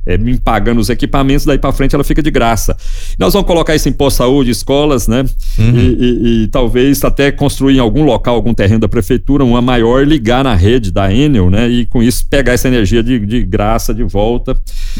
É, 0.04 0.16
me 0.16 0.38
pagando 0.38 0.80
os 0.80 0.88
equipamentos, 0.88 1.44
daí 1.44 1.58
para 1.58 1.72
frente 1.72 1.94
ela 1.94 2.04
fica 2.04 2.22
de 2.22 2.30
graça. 2.30 2.76
Nós 3.18 3.32
vamos 3.32 3.46
colocar 3.46 3.74
isso 3.74 3.88
em 3.88 3.92
pós-saúde, 3.92 4.50
escolas, 4.50 5.08
né? 5.08 5.24
Uhum. 5.58 5.76
E, 5.76 5.96
e, 5.98 6.42
e, 6.44 6.48
talvez 6.48 7.02
até 7.04 7.30
construir 7.30 7.76
em 7.76 7.80
algum 7.80 8.04
local, 8.04 8.34
algum 8.34 8.54
terreno 8.54 8.80
da 8.80 8.88
prefeitura, 8.88 9.44
uma 9.44 9.60
maior 9.60 10.06
ligar 10.06 10.44
na 10.44 10.54
rede 10.54 10.90
da 10.90 11.12
Enel, 11.12 11.50
né? 11.50 11.65
E 11.68 11.86
com 11.86 12.02
isso 12.02 12.26
pegar 12.28 12.52
essa 12.52 12.68
energia 12.68 13.02
de, 13.02 13.18
de 13.18 13.42
graça 13.42 13.94
de 13.94 14.04
volta, 14.04 14.56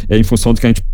é, 0.08 0.16
em 0.18 0.24
função 0.24 0.52
de 0.52 0.60
que 0.60 0.66
a 0.66 0.70
gente 0.70 0.84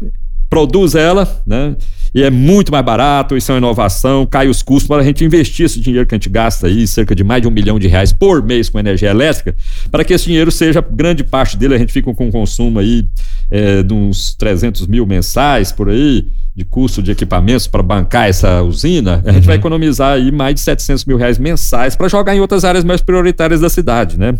produz 0.49 0.95
ela, 0.95 1.43
né? 1.47 1.75
E 2.15 2.23
é 2.23 2.29
muito 2.29 2.71
mais 2.71 2.85
barato, 2.85 3.35
isso 3.35 3.51
é 3.51 3.55
uma 3.55 3.59
inovação, 3.59 4.27
cai 4.27 4.47
os 4.47 4.63
custos 4.63 4.87
para 4.87 5.01
a 5.01 5.03
gente 5.03 5.25
investir 5.25 5.65
esse 5.65 5.81
dinheiro 5.81 6.07
que 6.07 6.15
a 6.15 6.19
gente 6.19 6.29
gasta 6.29 6.67
aí, 6.67 6.87
cerca 6.87 7.15
de 7.15 7.25
mais 7.25 7.41
de 7.41 7.49
um 7.49 7.51
milhão 7.51 7.79
de 7.79 7.89
reais 7.89 8.13
por 8.13 8.43
mês 8.43 8.69
com 8.69 8.79
energia 8.79 9.09
elétrica, 9.09 9.57
para 9.91 10.05
que 10.05 10.13
esse 10.13 10.27
dinheiro 10.27 10.53
seja, 10.53 10.83
grande 10.83 11.25
parte 11.25 11.57
dele, 11.57 11.75
a 11.75 11.79
gente 11.79 11.91
fica 11.91 12.13
com 12.13 12.27
um 12.27 12.31
consumo 12.31 12.79
aí 12.79 13.09
é, 13.51 13.83
de 13.83 13.95
uns 13.95 14.35
300 14.35 14.87
mil 14.89 15.07
mensais 15.07 15.73
por 15.73 15.89
aí, 15.89 16.29
de 16.55 16.67
custo 16.67 17.03
de 17.03 17.11
equipamentos 17.11 17.67
para 17.67 17.83
bancar 17.83 18.29
essa 18.29 18.63
usina, 18.63 19.23
a 19.25 19.33
gente 19.33 19.45
uhum. 19.45 19.47
vai 19.47 19.57
economizar 19.57 20.13
aí 20.13 20.31
mais 20.31 20.55
de 20.55 20.61
700 20.61 21.07
mil 21.07 21.17
reais 21.17 21.39
mensais 21.39 21.97
para 21.97 22.09
jogar 22.09 22.37
em 22.37 22.41
outras 22.41 22.63
áreas 22.63 22.85
mais 22.85 23.01
prioritárias 23.01 23.61
da 23.61 23.71
cidade, 23.71 24.19
né? 24.19 24.35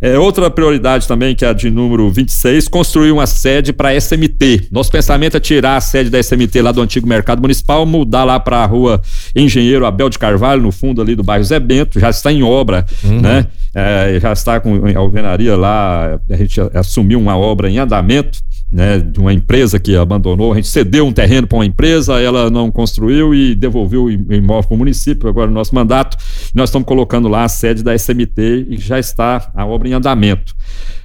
É, 0.00 0.18
outra 0.18 0.48
prioridade 0.50 1.08
também, 1.08 1.34
que 1.34 1.44
é 1.44 1.48
a 1.48 1.52
de 1.52 1.70
número 1.70 2.08
26, 2.10 2.68
construir 2.68 3.10
uma 3.10 3.26
sede 3.26 3.72
para 3.72 3.88
a 3.88 4.00
SMT. 4.00 4.68
Nosso 4.70 4.90
pensamento 4.90 5.36
é 5.36 5.40
tirar 5.40 5.76
a 5.76 5.80
sede 5.80 6.08
da 6.08 6.22
SMT 6.22 6.62
lá 6.62 6.70
do 6.70 6.80
antigo 6.80 7.06
mercado 7.06 7.40
municipal, 7.40 7.84
mudar 7.84 8.24
lá 8.24 8.38
para 8.38 8.58
a 8.58 8.66
rua 8.66 9.00
Engenheiro 9.34 9.84
Abel 9.86 10.08
de 10.08 10.18
Carvalho, 10.18 10.62
no 10.62 10.70
fundo 10.70 11.02
ali 11.02 11.16
do 11.16 11.22
bairro 11.22 11.44
Zé 11.44 11.58
Bento, 11.58 11.98
já 11.98 12.10
está 12.10 12.32
em 12.32 12.42
obra, 12.42 12.86
uhum. 13.04 13.20
né? 13.20 13.46
É, 13.74 14.18
já 14.20 14.32
está 14.32 14.60
com 14.60 14.86
a 14.86 14.98
alvenaria 14.98 15.56
lá, 15.56 16.18
a 16.30 16.36
gente 16.36 16.60
assumiu 16.74 17.18
uma 17.18 17.36
obra 17.36 17.68
em 17.68 17.78
andamento 17.78 18.38
né, 18.70 18.98
de 18.98 19.18
uma 19.18 19.32
empresa 19.32 19.78
que 19.78 19.96
abandonou. 19.96 20.52
A 20.52 20.56
gente 20.56 20.68
cedeu 20.68 21.06
um 21.06 21.12
terreno 21.12 21.46
para 21.46 21.56
uma 21.56 21.64
empresa, 21.64 22.20
ela 22.20 22.50
não 22.50 22.70
construiu 22.70 23.34
e 23.34 23.54
devolveu 23.54 24.04
o 24.04 24.10
imóvel 24.10 24.68
para 24.68 24.74
o 24.74 24.78
município, 24.78 25.28
agora 25.28 25.46
no 25.46 25.54
nosso 25.54 25.74
mandato. 25.74 26.16
Nós 26.54 26.68
estamos 26.68 26.86
colocando 26.86 27.28
lá 27.28 27.44
a 27.44 27.48
sede 27.48 27.82
da 27.82 27.94
SMT 27.94 28.66
e 28.68 28.76
já 28.78 28.98
está 28.98 29.50
a 29.54 29.64
obra 29.64 29.88
em 29.88 29.92
andamento. 29.92 30.54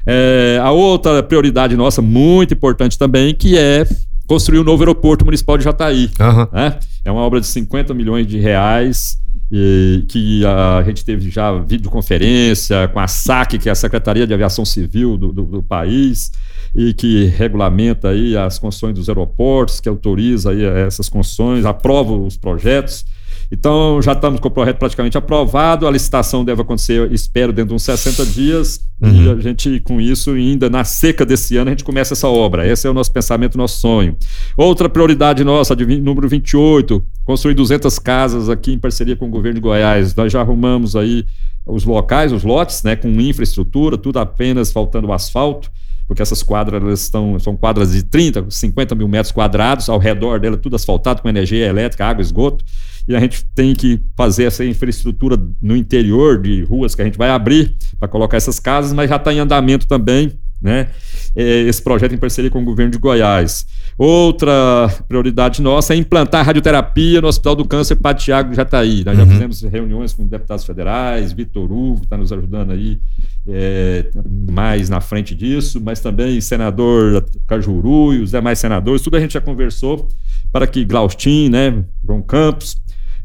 É, 0.05 0.59
a 0.61 0.71
outra 0.71 1.23
prioridade 1.23 1.75
nossa, 1.77 2.01
muito 2.01 2.53
importante 2.53 2.97
também, 2.97 3.33
que 3.33 3.57
é 3.57 3.87
construir 4.27 4.59
o 4.59 4.61
um 4.61 4.65
novo 4.65 4.83
aeroporto 4.83 5.23
municipal 5.23 5.57
de 5.57 5.63
Jataí. 5.63 6.09
Uhum. 6.19 6.47
Né? 6.51 6.79
É 7.05 7.11
uma 7.11 7.21
obra 7.21 7.39
de 7.39 7.47
50 7.47 7.93
milhões 7.93 8.27
de 8.27 8.39
reais. 8.39 9.21
E, 9.55 10.05
que 10.07 10.43
a 10.45 10.81
gente 10.83 11.05
teve 11.05 11.29
já 11.29 11.53
videoconferência 11.53 12.87
com 12.87 12.99
a 12.99 13.07
SAC, 13.07 13.59
que 13.59 13.69
é 13.69 13.71
a 13.71 13.75
Secretaria 13.75 14.25
de 14.25 14.33
Aviação 14.33 14.65
Civil 14.65 15.15
do, 15.15 15.31
do, 15.31 15.43
do 15.43 15.61
país, 15.61 16.31
e 16.75 16.93
que 16.93 17.25
regulamenta 17.25 18.09
aí 18.09 18.35
as 18.35 18.57
construções 18.57 18.95
dos 18.95 19.09
aeroportos, 19.09 19.79
que 19.79 19.87
autoriza 19.87 20.51
aí 20.51 20.63
essas 20.63 21.07
construções, 21.07 21.65
aprova 21.65 22.13
os 22.13 22.35
projetos. 22.37 23.05
Então, 23.51 24.01
já 24.01 24.13
estamos 24.13 24.39
com 24.39 24.47
o 24.47 24.51
projeto 24.51 24.79
praticamente 24.79 25.15
aprovado, 25.15 25.85
a 25.85 25.91
licitação 25.91 26.43
deve 26.43 26.63
acontecer, 26.63 27.11
espero, 27.11 27.53
dentro 27.53 27.69
de 27.69 27.75
uns 27.75 27.83
60 27.83 28.25
dias, 28.25 28.79
uhum. 28.99 29.25
e 29.25 29.29
a 29.29 29.35
gente, 29.39 29.79
com 29.81 30.01
isso, 30.01 30.31
ainda 30.31 30.71
na 30.71 30.83
seca 30.83 31.23
desse 31.23 31.55
ano, 31.55 31.69
a 31.69 31.73
gente 31.73 31.83
começa 31.83 32.15
essa 32.15 32.27
obra. 32.27 32.67
Esse 32.67 32.87
é 32.87 32.89
o 32.89 32.93
nosso 32.95 33.11
pensamento, 33.11 33.55
nosso 33.55 33.79
sonho. 33.79 34.17
Outra 34.57 34.89
prioridade 34.89 35.43
nossa, 35.43 35.75
de 35.75 35.85
número 36.01 36.27
28, 36.27 37.05
construir 37.25 37.53
200 37.53 37.99
casas 37.99 38.49
aqui 38.49 38.73
em 38.73 38.79
parceria 38.79 39.15
com 39.15 39.27
o 39.27 39.29
governo 39.29 39.55
de 39.55 39.61
Goiás. 39.61 40.15
Nós 40.15 40.33
já 40.33 40.41
arrumamos 40.41 40.95
aí 40.95 41.23
os 41.65 41.85
locais, 41.85 42.31
os 42.31 42.43
lotes, 42.43 42.83
né, 42.83 42.95
com 42.95 43.09
infraestrutura, 43.09 43.97
tudo 43.97 44.19
apenas 44.19 44.71
faltando 44.71 45.11
asfalto 45.11 45.71
porque 46.07 46.21
essas 46.21 46.43
quadras 46.43 47.01
estão, 47.01 47.39
são 47.39 47.55
quadras 47.55 47.91
de 47.91 48.03
30, 48.03 48.45
50 48.49 48.95
mil 48.95 49.07
metros 49.07 49.31
quadrados, 49.31 49.89
ao 49.89 49.97
redor 49.97 50.39
dela 50.39 50.57
tudo 50.57 50.75
asfaltado 50.75 51.21
com 51.21 51.29
energia 51.29 51.65
elétrica, 51.65 52.05
água, 52.05 52.21
esgoto, 52.21 52.63
e 53.07 53.15
a 53.15 53.19
gente 53.19 53.45
tem 53.53 53.73
que 53.73 54.01
fazer 54.15 54.45
essa 54.45 54.63
infraestrutura 54.63 55.37
no 55.61 55.75
interior 55.75 56.41
de 56.41 56.63
ruas 56.63 56.95
que 56.95 57.01
a 57.01 57.05
gente 57.05 57.17
vai 57.17 57.29
abrir 57.29 57.75
para 57.99 58.07
colocar 58.07 58.37
essas 58.37 58.59
casas, 58.59 58.93
mas 58.93 59.09
já 59.09 59.17
está 59.17 59.33
em 59.33 59.39
andamento 59.39 59.87
também, 59.87 60.31
né? 60.63 60.87
É, 61.35 61.61
esse 61.63 61.81
projeto 61.81 62.15
em 62.15 62.17
parceria 62.17 62.49
com 62.49 62.61
o 62.61 62.65
governo 62.65 62.91
de 62.91 62.97
Goiás. 62.97 63.65
Outra 63.97 64.89
prioridade 65.07 65.61
nossa 65.61 65.93
é 65.93 65.97
implantar 65.97 66.45
radioterapia 66.45 67.21
no 67.21 67.27
Hospital 67.27 67.55
do 67.55 67.65
Câncer 67.65 67.97
Padre 67.97 68.23
Tiago 68.23 68.49
de 68.51 68.55
Jataí. 68.55 69.03
Nós 69.03 69.19
uhum. 69.19 69.25
já 69.25 69.31
fizemos 69.31 69.61
reuniões 69.63 70.13
com 70.13 70.25
deputados 70.25 70.65
federais, 70.65 71.33
Vitor 71.33 71.71
Hugo, 71.71 71.99
que 71.99 72.05
está 72.05 72.17
nos 72.17 72.31
ajudando 72.31 72.71
aí 72.71 72.99
é, 73.47 74.09
mais 74.49 74.89
na 74.89 75.01
frente 75.01 75.35
disso, 75.35 75.81
mas 75.83 75.99
também 75.99 76.39
senador 76.39 77.25
Cajuru 77.45 78.13
e 78.13 78.19
os 78.19 78.31
demais 78.31 78.57
senadores, 78.57 79.01
tudo 79.01 79.17
a 79.17 79.19
gente 79.19 79.33
já 79.33 79.41
conversou 79.41 80.07
para 80.51 80.65
que 80.65 80.85
Glaustin, 80.85 81.49
né, 81.49 81.83
João 82.05 82.21
Campos, 82.21 82.77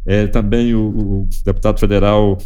é, 0.04 0.26
também 0.26 0.74
o, 0.74 0.80
o, 0.80 1.28
deputado 1.44 1.78
federal 1.78 2.38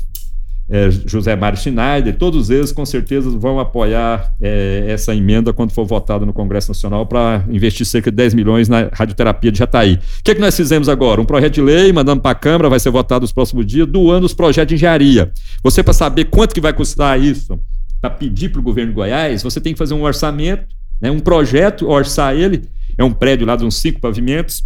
é, 0.73 0.91
José 0.91 1.37
Mário 1.37 1.59
Schneider, 1.59 2.17
todos 2.17 2.49
eles 2.49 2.73
com 2.73 2.87
certeza 2.87 3.29
vão 3.29 3.61
apoiar 3.61 4.35
é, 4.41 4.87
essa 4.89 5.15
emenda 5.15 5.53
quando 5.53 5.71
for 5.71 5.85
votada 5.85 6.25
no 6.25 6.33
Congresso 6.33 6.71
Nacional 6.71 7.05
para 7.05 7.45
investir 7.51 7.85
cerca 7.85 8.11
de 8.11 8.17
10 8.17 8.33
milhões 8.33 8.71
na 8.71 8.89
radioterapia 8.91 9.53
de 9.53 9.59
Jataí. 9.59 10.01
O 10.21 10.23
que, 10.25 10.31
é 10.31 10.35
que 10.35 10.41
nós 10.41 10.57
fizemos 10.57 10.89
agora? 10.89 11.21
Um 11.21 11.27
projeto 11.27 11.53
de 11.53 11.61
lei, 11.61 11.93
mandamos 11.93 12.23
para 12.23 12.31
a 12.31 12.35
Câmara, 12.35 12.71
vai 12.71 12.81
ser 12.81 12.89
votado 12.89 13.21
nos 13.21 13.33
próximos 13.33 13.67
dias, 13.67 13.87
doando 13.87 14.25
os 14.25 14.33
projetos 14.33 14.71
de 14.71 14.77
engenharia. 14.77 15.31
Você, 15.63 15.83
para 15.83 15.93
saber 15.93 16.25
quanto 16.25 16.55
que 16.55 16.61
vai 16.61 16.73
custar 16.73 17.21
isso, 17.21 17.61
para 18.01 18.09
pedir 18.09 18.49
para 18.49 18.61
o 18.61 18.63
governo 18.63 18.93
de 18.93 18.97
Goiás, 18.97 19.43
você 19.43 19.61
tem 19.61 19.75
que 19.75 19.79
fazer 19.79 19.93
um 19.93 20.03
orçamento, 20.05 20.65
né, 20.99 21.11
um 21.11 21.21
projeto, 21.21 21.87
orçar 21.87 22.35
ele, 22.35 22.63
é 22.97 23.05
um 23.05 23.13
prédio 23.13 23.47
lá 23.47 23.57
de 23.57 23.65
uns 23.67 23.77
cinco 23.77 24.01
pavimentos, 24.01 24.65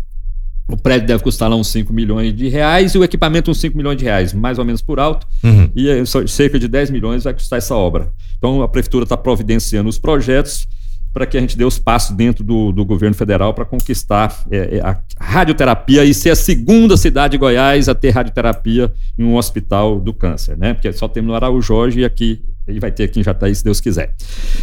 o 0.68 0.76
prédio 0.76 1.06
deve 1.06 1.22
custar 1.22 1.48
lá 1.48 1.56
uns 1.56 1.68
5 1.68 1.92
milhões 1.92 2.34
de 2.34 2.48
reais 2.48 2.94
e 2.94 2.98
o 2.98 3.04
equipamento 3.04 3.50
uns 3.50 3.58
5 3.58 3.76
milhões 3.76 3.96
de 3.96 4.04
reais, 4.04 4.32
mais 4.32 4.58
ou 4.58 4.64
menos 4.64 4.82
por 4.82 4.98
alto. 4.98 5.26
Uhum. 5.44 5.70
E 5.74 5.88
é 5.88 6.04
cerca 6.26 6.58
de 6.58 6.66
10 6.66 6.90
milhões 6.90 7.24
vai 7.24 7.34
custar 7.34 7.58
essa 7.58 7.74
obra. 7.74 8.08
Então 8.36 8.62
a 8.62 8.68
prefeitura 8.68 9.04
está 9.04 9.16
providenciando 9.16 9.88
os 9.88 9.98
projetos 9.98 10.66
para 11.12 11.24
que 11.24 11.38
a 11.38 11.40
gente 11.40 11.56
dê 11.56 11.64
os 11.64 11.78
passos 11.78 12.14
dentro 12.14 12.44
do, 12.44 12.72
do 12.72 12.84
governo 12.84 13.14
federal 13.14 13.54
para 13.54 13.64
conquistar 13.64 14.44
é, 14.50 14.76
é, 14.76 14.80
a 14.82 14.98
radioterapia 15.18 16.04
e 16.04 16.12
ser 16.12 16.30
a 16.30 16.36
segunda 16.36 16.94
cidade 16.94 17.32
de 17.32 17.38
Goiás 17.38 17.88
a 17.88 17.94
ter 17.94 18.10
radioterapia 18.10 18.92
em 19.18 19.24
um 19.24 19.36
hospital 19.36 19.98
do 19.98 20.12
câncer, 20.12 20.58
né? 20.58 20.74
Porque 20.74 20.92
só 20.92 21.08
temos 21.08 21.28
no 21.28 21.34
Araújo 21.34 21.66
Jorge 21.66 22.00
e 22.00 22.04
aqui 22.04 22.42
e 22.68 22.80
vai 22.80 22.90
ter 22.90 23.04
aqui 23.04 23.20
em 23.20 23.22
Jataí, 23.22 23.54
se 23.54 23.64
Deus 23.64 23.80
quiser. 23.80 24.14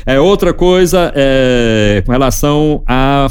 É, 0.05 0.19
outra 0.19 0.53
coisa 0.53 1.11
é, 1.15 2.03
com 2.05 2.11
relação 2.11 2.83
a 2.85 3.27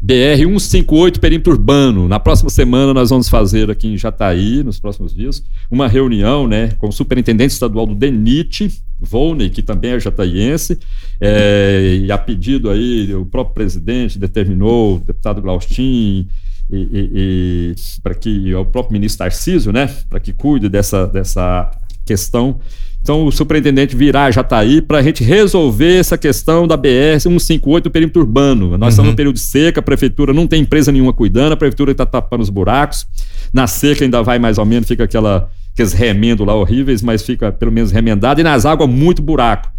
BR 0.00 0.44
158 0.44 1.20
perímetro 1.20 1.52
urbano. 1.52 2.08
Na 2.08 2.20
próxima 2.20 2.50
semana 2.50 2.94
nós 2.94 3.10
vamos 3.10 3.28
fazer 3.28 3.70
aqui 3.70 3.88
em 3.88 3.98
Jataí, 3.98 4.62
nos 4.62 4.78
próximos 4.78 5.14
dias, 5.14 5.42
uma 5.70 5.88
reunião, 5.88 6.46
né, 6.46 6.72
com 6.78 6.88
o 6.88 6.92
superintendente 6.92 7.52
estadual 7.52 7.86
do 7.86 7.94
DENIT, 7.94 8.70
Volney, 8.98 9.48
que 9.48 9.62
também 9.62 9.92
é 9.92 10.00
jataiense, 10.00 10.78
é, 11.20 12.00
e 12.02 12.12
a 12.12 12.18
pedido 12.18 12.68
aí, 12.68 13.14
o 13.14 13.24
próprio 13.24 13.54
presidente 13.54 14.18
determinou, 14.18 14.96
o 14.96 15.00
deputado 15.00 15.40
Glaustin, 15.40 16.28
e, 16.70 16.76
e, 16.76 17.10
e 17.12 17.74
para 18.02 18.14
que 18.14 18.54
o 18.54 18.64
próprio 18.64 18.92
ministro 18.92 19.18
Tarcísio, 19.18 19.72
né, 19.72 19.88
para 20.08 20.20
que 20.20 20.32
cuide 20.32 20.68
dessa, 20.68 21.06
dessa 21.06 21.70
questão. 22.04 22.60
Então 23.02 23.24
o 23.24 23.32
superintendente 23.32 23.96
virá 23.96 24.30
Jataí 24.30 24.82
para 24.82 24.98
a 24.98 25.02
gente 25.02 25.24
resolver 25.24 25.98
essa 25.98 26.18
questão 26.18 26.66
da 26.66 26.76
BR 26.76 27.18
158 27.18 27.84
do 27.84 27.90
perímetro 27.90 28.20
urbano. 28.20 28.76
Nós 28.76 28.80
uhum. 28.80 28.88
estamos 28.88 29.10
no 29.12 29.16
período 29.16 29.36
de 29.36 29.40
seca, 29.40 29.80
a 29.80 29.82
prefeitura 29.82 30.32
não 30.32 30.46
tem 30.46 30.62
empresa 30.62 30.92
nenhuma 30.92 31.12
cuidando, 31.12 31.52
a 31.52 31.56
prefeitura 31.56 31.92
está 31.92 32.04
tapando 32.04 32.42
os 32.42 32.50
buracos. 32.50 33.06
Na 33.52 33.66
seca 33.66 34.04
ainda 34.04 34.22
vai 34.22 34.38
mais 34.38 34.58
ou 34.58 34.66
menos, 34.66 34.86
fica 34.86 35.04
aquela, 35.04 35.48
aqueles 35.72 35.92
remendos 35.92 36.46
lá 36.46 36.54
horríveis, 36.54 37.02
mas 37.02 37.22
fica 37.22 37.50
pelo 37.50 37.72
menos 37.72 37.90
remendado, 37.90 38.40
e 38.40 38.44
nas 38.44 38.66
águas 38.66 38.88
muito 38.88 39.22
buraco. 39.22 39.70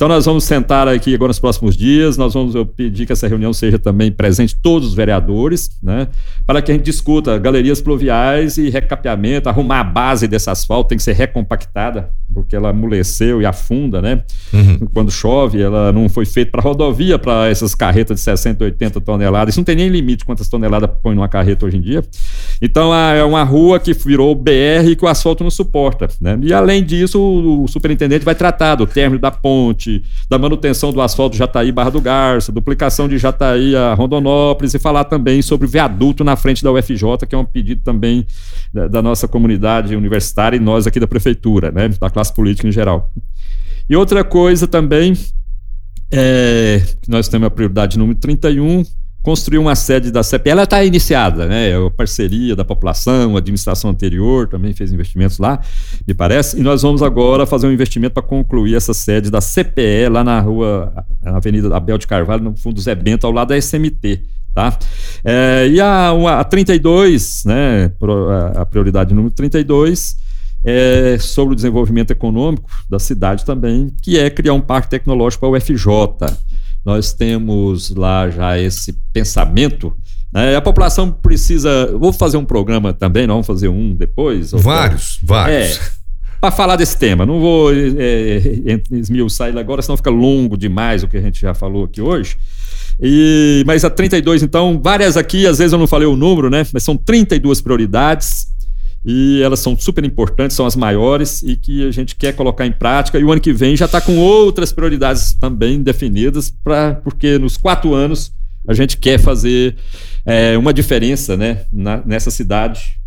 Então 0.00 0.08
nós 0.08 0.24
vamos 0.24 0.44
sentar 0.44 0.88
aqui 0.88 1.14
agora 1.14 1.28
nos 1.28 1.38
próximos 1.38 1.76
dias, 1.76 2.16
nós 2.16 2.32
vamos 2.32 2.54
eu 2.54 2.64
pedir 2.64 3.04
que 3.04 3.12
essa 3.12 3.28
reunião 3.28 3.52
seja 3.52 3.78
também 3.78 4.10
presente 4.10 4.56
todos 4.56 4.88
os 4.88 4.94
vereadores, 4.94 5.76
né, 5.82 6.08
para 6.46 6.62
que 6.62 6.72
a 6.72 6.74
gente 6.74 6.86
discuta 6.86 7.36
galerias 7.36 7.82
pluviais 7.82 8.56
e 8.56 8.70
recapeamento, 8.70 9.50
arrumar 9.50 9.80
a 9.80 9.84
base 9.84 10.26
desse 10.26 10.48
asfalto, 10.48 10.88
tem 10.88 10.96
que 10.96 11.04
ser 11.04 11.12
recompactada, 11.12 12.14
porque 12.32 12.54
ela 12.54 12.70
amoleceu 12.70 13.40
e 13.42 13.46
afunda, 13.46 14.00
né? 14.00 14.22
Uhum. 14.52 14.78
Quando 14.92 15.10
chove, 15.10 15.60
ela 15.60 15.92
não 15.92 16.08
foi 16.08 16.24
feita 16.24 16.50
para 16.50 16.62
rodovia, 16.62 17.18
para 17.18 17.48
essas 17.48 17.74
carretas 17.74 18.16
de 18.18 18.22
60, 18.22 18.64
80 18.64 19.00
toneladas. 19.00 19.52
Isso 19.52 19.60
não 19.60 19.64
tem 19.64 19.76
nem 19.76 19.88
limite 19.88 20.24
quantas 20.24 20.48
toneladas 20.48 20.90
põe 21.02 21.14
numa 21.14 21.28
carreta 21.28 21.66
hoje 21.66 21.76
em 21.76 21.80
dia. 21.80 22.04
Então 22.60 22.94
é 22.94 23.24
uma 23.24 23.42
rua 23.42 23.78
que 23.78 23.92
virou 23.92 24.34
BR 24.34 24.88
e 24.90 24.96
que 24.96 25.04
o 25.04 25.08
asfalto 25.08 25.42
não 25.42 25.50
suporta, 25.50 26.08
né? 26.20 26.38
E 26.42 26.52
além 26.52 26.82
disso, 26.82 27.20
o 27.20 27.68
superintendente 27.68 28.24
vai 28.24 28.34
tratar 28.34 28.76
do 28.76 28.86
término 28.86 29.20
da 29.20 29.30
ponte, 29.30 30.02
da 30.28 30.38
manutenção 30.38 30.92
do 30.92 31.00
asfalto 31.00 31.36
Jataí 31.36 31.72
Barra 31.72 31.90
do 31.90 32.00
Garça, 32.00 32.52
duplicação 32.52 33.08
de 33.08 33.18
Jataí 33.18 33.74
a 33.76 33.94
Rondonópolis 33.94 34.74
e 34.74 34.78
falar 34.78 35.04
também 35.04 35.42
sobre 35.42 35.66
viaduto 35.66 36.24
na 36.24 36.36
frente 36.36 36.62
da 36.62 36.70
UFJ, 36.72 37.26
que 37.28 37.34
é 37.34 37.38
um 37.38 37.44
pedido 37.44 37.82
também 37.82 38.26
da, 38.72 38.88
da 38.88 39.02
nossa 39.02 39.26
comunidade 39.26 39.94
universitária 39.96 40.56
e 40.56 40.60
nós 40.60 40.86
aqui 40.86 41.00
da 41.00 41.06
prefeitura, 41.06 41.70
né, 41.70 41.88
da 41.88 42.10
classe 42.10 42.19
política 42.28 42.66
em 42.66 42.72
geral. 42.72 43.12
E 43.88 43.94
outra 43.94 44.24
coisa 44.24 44.66
também, 44.66 45.16
é, 46.10 46.82
nós 47.06 47.28
temos 47.28 47.46
a 47.46 47.50
prioridade 47.50 47.96
número 47.96 48.18
31, 48.18 48.82
construiu 49.22 49.60
uma 49.60 49.74
sede 49.74 50.10
da 50.10 50.22
CEP. 50.22 50.48
Ela 50.48 50.64
está 50.64 50.82
iniciada, 50.84 51.46
né? 51.46 51.70
É 51.70 51.76
a 51.76 51.90
parceria 51.90 52.56
da 52.56 52.64
população, 52.64 53.36
a 53.36 53.38
administração 53.38 53.90
anterior 53.90 54.48
também 54.48 54.72
fez 54.72 54.92
investimentos 54.92 55.38
lá, 55.38 55.60
me 56.06 56.14
parece. 56.14 56.58
E 56.58 56.62
nós 56.62 56.82
vamos 56.82 57.02
agora 57.02 57.46
fazer 57.46 57.66
um 57.66 57.72
investimento 57.72 58.14
para 58.14 58.22
concluir 58.22 58.74
essa 58.74 58.94
sede 58.94 59.30
da 59.30 59.40
CPE 59.40 60.08
lá 60.10 60.24
na 60.24 60.40
rua, 60.40 60.92
na 61.22 61.36
Avenida 61.36 61.74
Abel 61.76 61.98
de 61.98 62.06
Carvalho, 62.06 62.42
no 62.42 62.56
fundo 62.56 62.76
do 62.76 62.80
Zé 62.80 62.94
Bento, 62.94 63.26
ao 63.26 63.32
lado 63.32 63.48
da 63.48 63.56
SMT. 63.60 64.22
Tá? 64.54 64.76
É, 65.24 65.68
e 65.70 65.80
a, 65.80 66.10
a 66.40 66.44
32, 66.44 67.44
né, 67.44 67.92
a 68.56 68.66
prioridade 68.66 69.14
número 69.14 69.32
32, 69.32 70.16
é 70.64 71.16
sobre 71.18 71.52
o 71.52 71.56
desenvolvimento 71.56 72.10
econômico 72.10 72.70
da 72.88 72.98
cidade 72.98 73.44
também, 73.44 73.92
que 74.02 74.18
é 74.18 74.28
criar 74.28 74.54
um 74.54 74.60
parque 74.60 74.90
tecnológico 74.90 75.40
para 75.40 75.48
o 75.48 75.56
UFJ. 75.56 76.36
Nós 76.84 77.12
temos 77.12 77.90
lá 77.90 78.30
já 78.30 78.58
esse 78.58 78.92
pensamento. 79.12 79.92
Né? 80.32 80.56
A 80.56 80.60
população 80.60 81.10
precisa. 81.10 81.94
Vou 81.98 82.12
fazer 82.12 82.36
um 82.36 82.44
programa 82.44 82.92
também, 82.92 83.26
não 83.26 83.34
vamos 83.34 83.46
fazer 83.46 83.68
um 83.68 83.94
depois? 83.94 84.52
Vários, 84.52 85.18
vários. 85.22 85.76
É, 85.76 85.90
para 86.40 86.50
falar 86.50 86.76
desse 86.76 86.96
tema. 86.96 87.26
Não 87.26 87.40
vou 87.40 87.72
é, 87.72 87.76
é, 87.76 88.82
esmiuçar 88.92 89.48
ele 89.48 89.60
agora, 89.60 89.82
senão 89.82 89.96
fica 89.96 90.10
longo 90.10 90.56
demais 90.56 91.02
o 91.02 91.08
que 91.08 91.16
a 91.16 91.20
gente 91.20 91.40
já 91.40 91.54
falou 91.54 91.84
aqui 91.84 92.00
hoje. 92.00 92.36
E, 93.02 93.62
mas 93.66 93.84
a 93.84 93.90
32, 93.90 94.42
então, 94.42 94.78
várias 94.82 95.16
aqui, 95.16 95.46
às 95.46 95.58
vezes 95.58 95.72
eu 95.72 95.78
não 95.78 95.86
falei 95.86 96.06
o 96.06 96.16
número, 96.16 96.50
né? 96.50 96.66
Mas 96.72 96.82
são 96.82 96.96
32 96.96 97.60
prioridades 97.60 98.48
e 99.04 99.40
elas 99.42 99.60
são 99.60 99.76
super 99.78 100.04
importantes, 100.04 100.56
são 100.56 100.66
as 100.66 100.76
maiores 100.76 101.42
e 101.42 101.56
que 101.56 101.86
a 101.86 101.90
gente 101.90 102.14
quer 102.14 102.34
colocar 102.34 102.66
em 102.66 102.72
prática. 102.72 103.18
E 103.18 103.24
o 103.24 103.32
ano 103.32 103.40
que 103.40 103.52
vem 103.52 103.76
já 103.76 103.86
está 103.86 104.00
com 104.00 104.18
outras 104.18 104.72
prioridades 104.72 105.34
também 105.34 105.82
definidas, 105.82 106.50
pra, 106.50 106.94
porque 107.02 107.38
nos 107.38 107.56
quatro 107.56 107.94
anos 107.94 108.32
a 108.68 108.74
gente 108.74 108.98
quer 108.98 109.18
fazer 109.18 109.76
é, 110.24 110.56
uma 110.58 110.72
diferença 110.72 111.36
né, 111.36 111.62
na, 111.72 112.02
nessa 112.04 112.30
cidade 112.30 113.00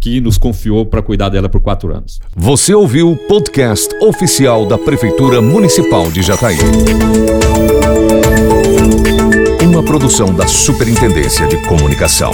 que 0.00 0.20
nos 0.20 0.36
confiou 0.36 0.84
para 0.84 1.00
cuidar 1.00 1.28
dela 1.28 1.48
por 1.48 1.60
quatro 1.60 1.94
anos. 1.96 2.18
Você 2.36 2.74
ouviu 2.74 3.12
o 3.12 3.16
podcast 3.16 3.94
oficial 4.02 4.66
da 4.66 4.76
Prefeitura 4.76 5.40
Municipal 5.40 6.10
de 6.10 6.22
Jataí. 6.22 6.58
Uma 9.62 9.82
produção 9.82 10.34
da 10.34 10.46
Superintendência 10.46 11.46
de 11.46 11.56
Comunicação. 11.68 12.32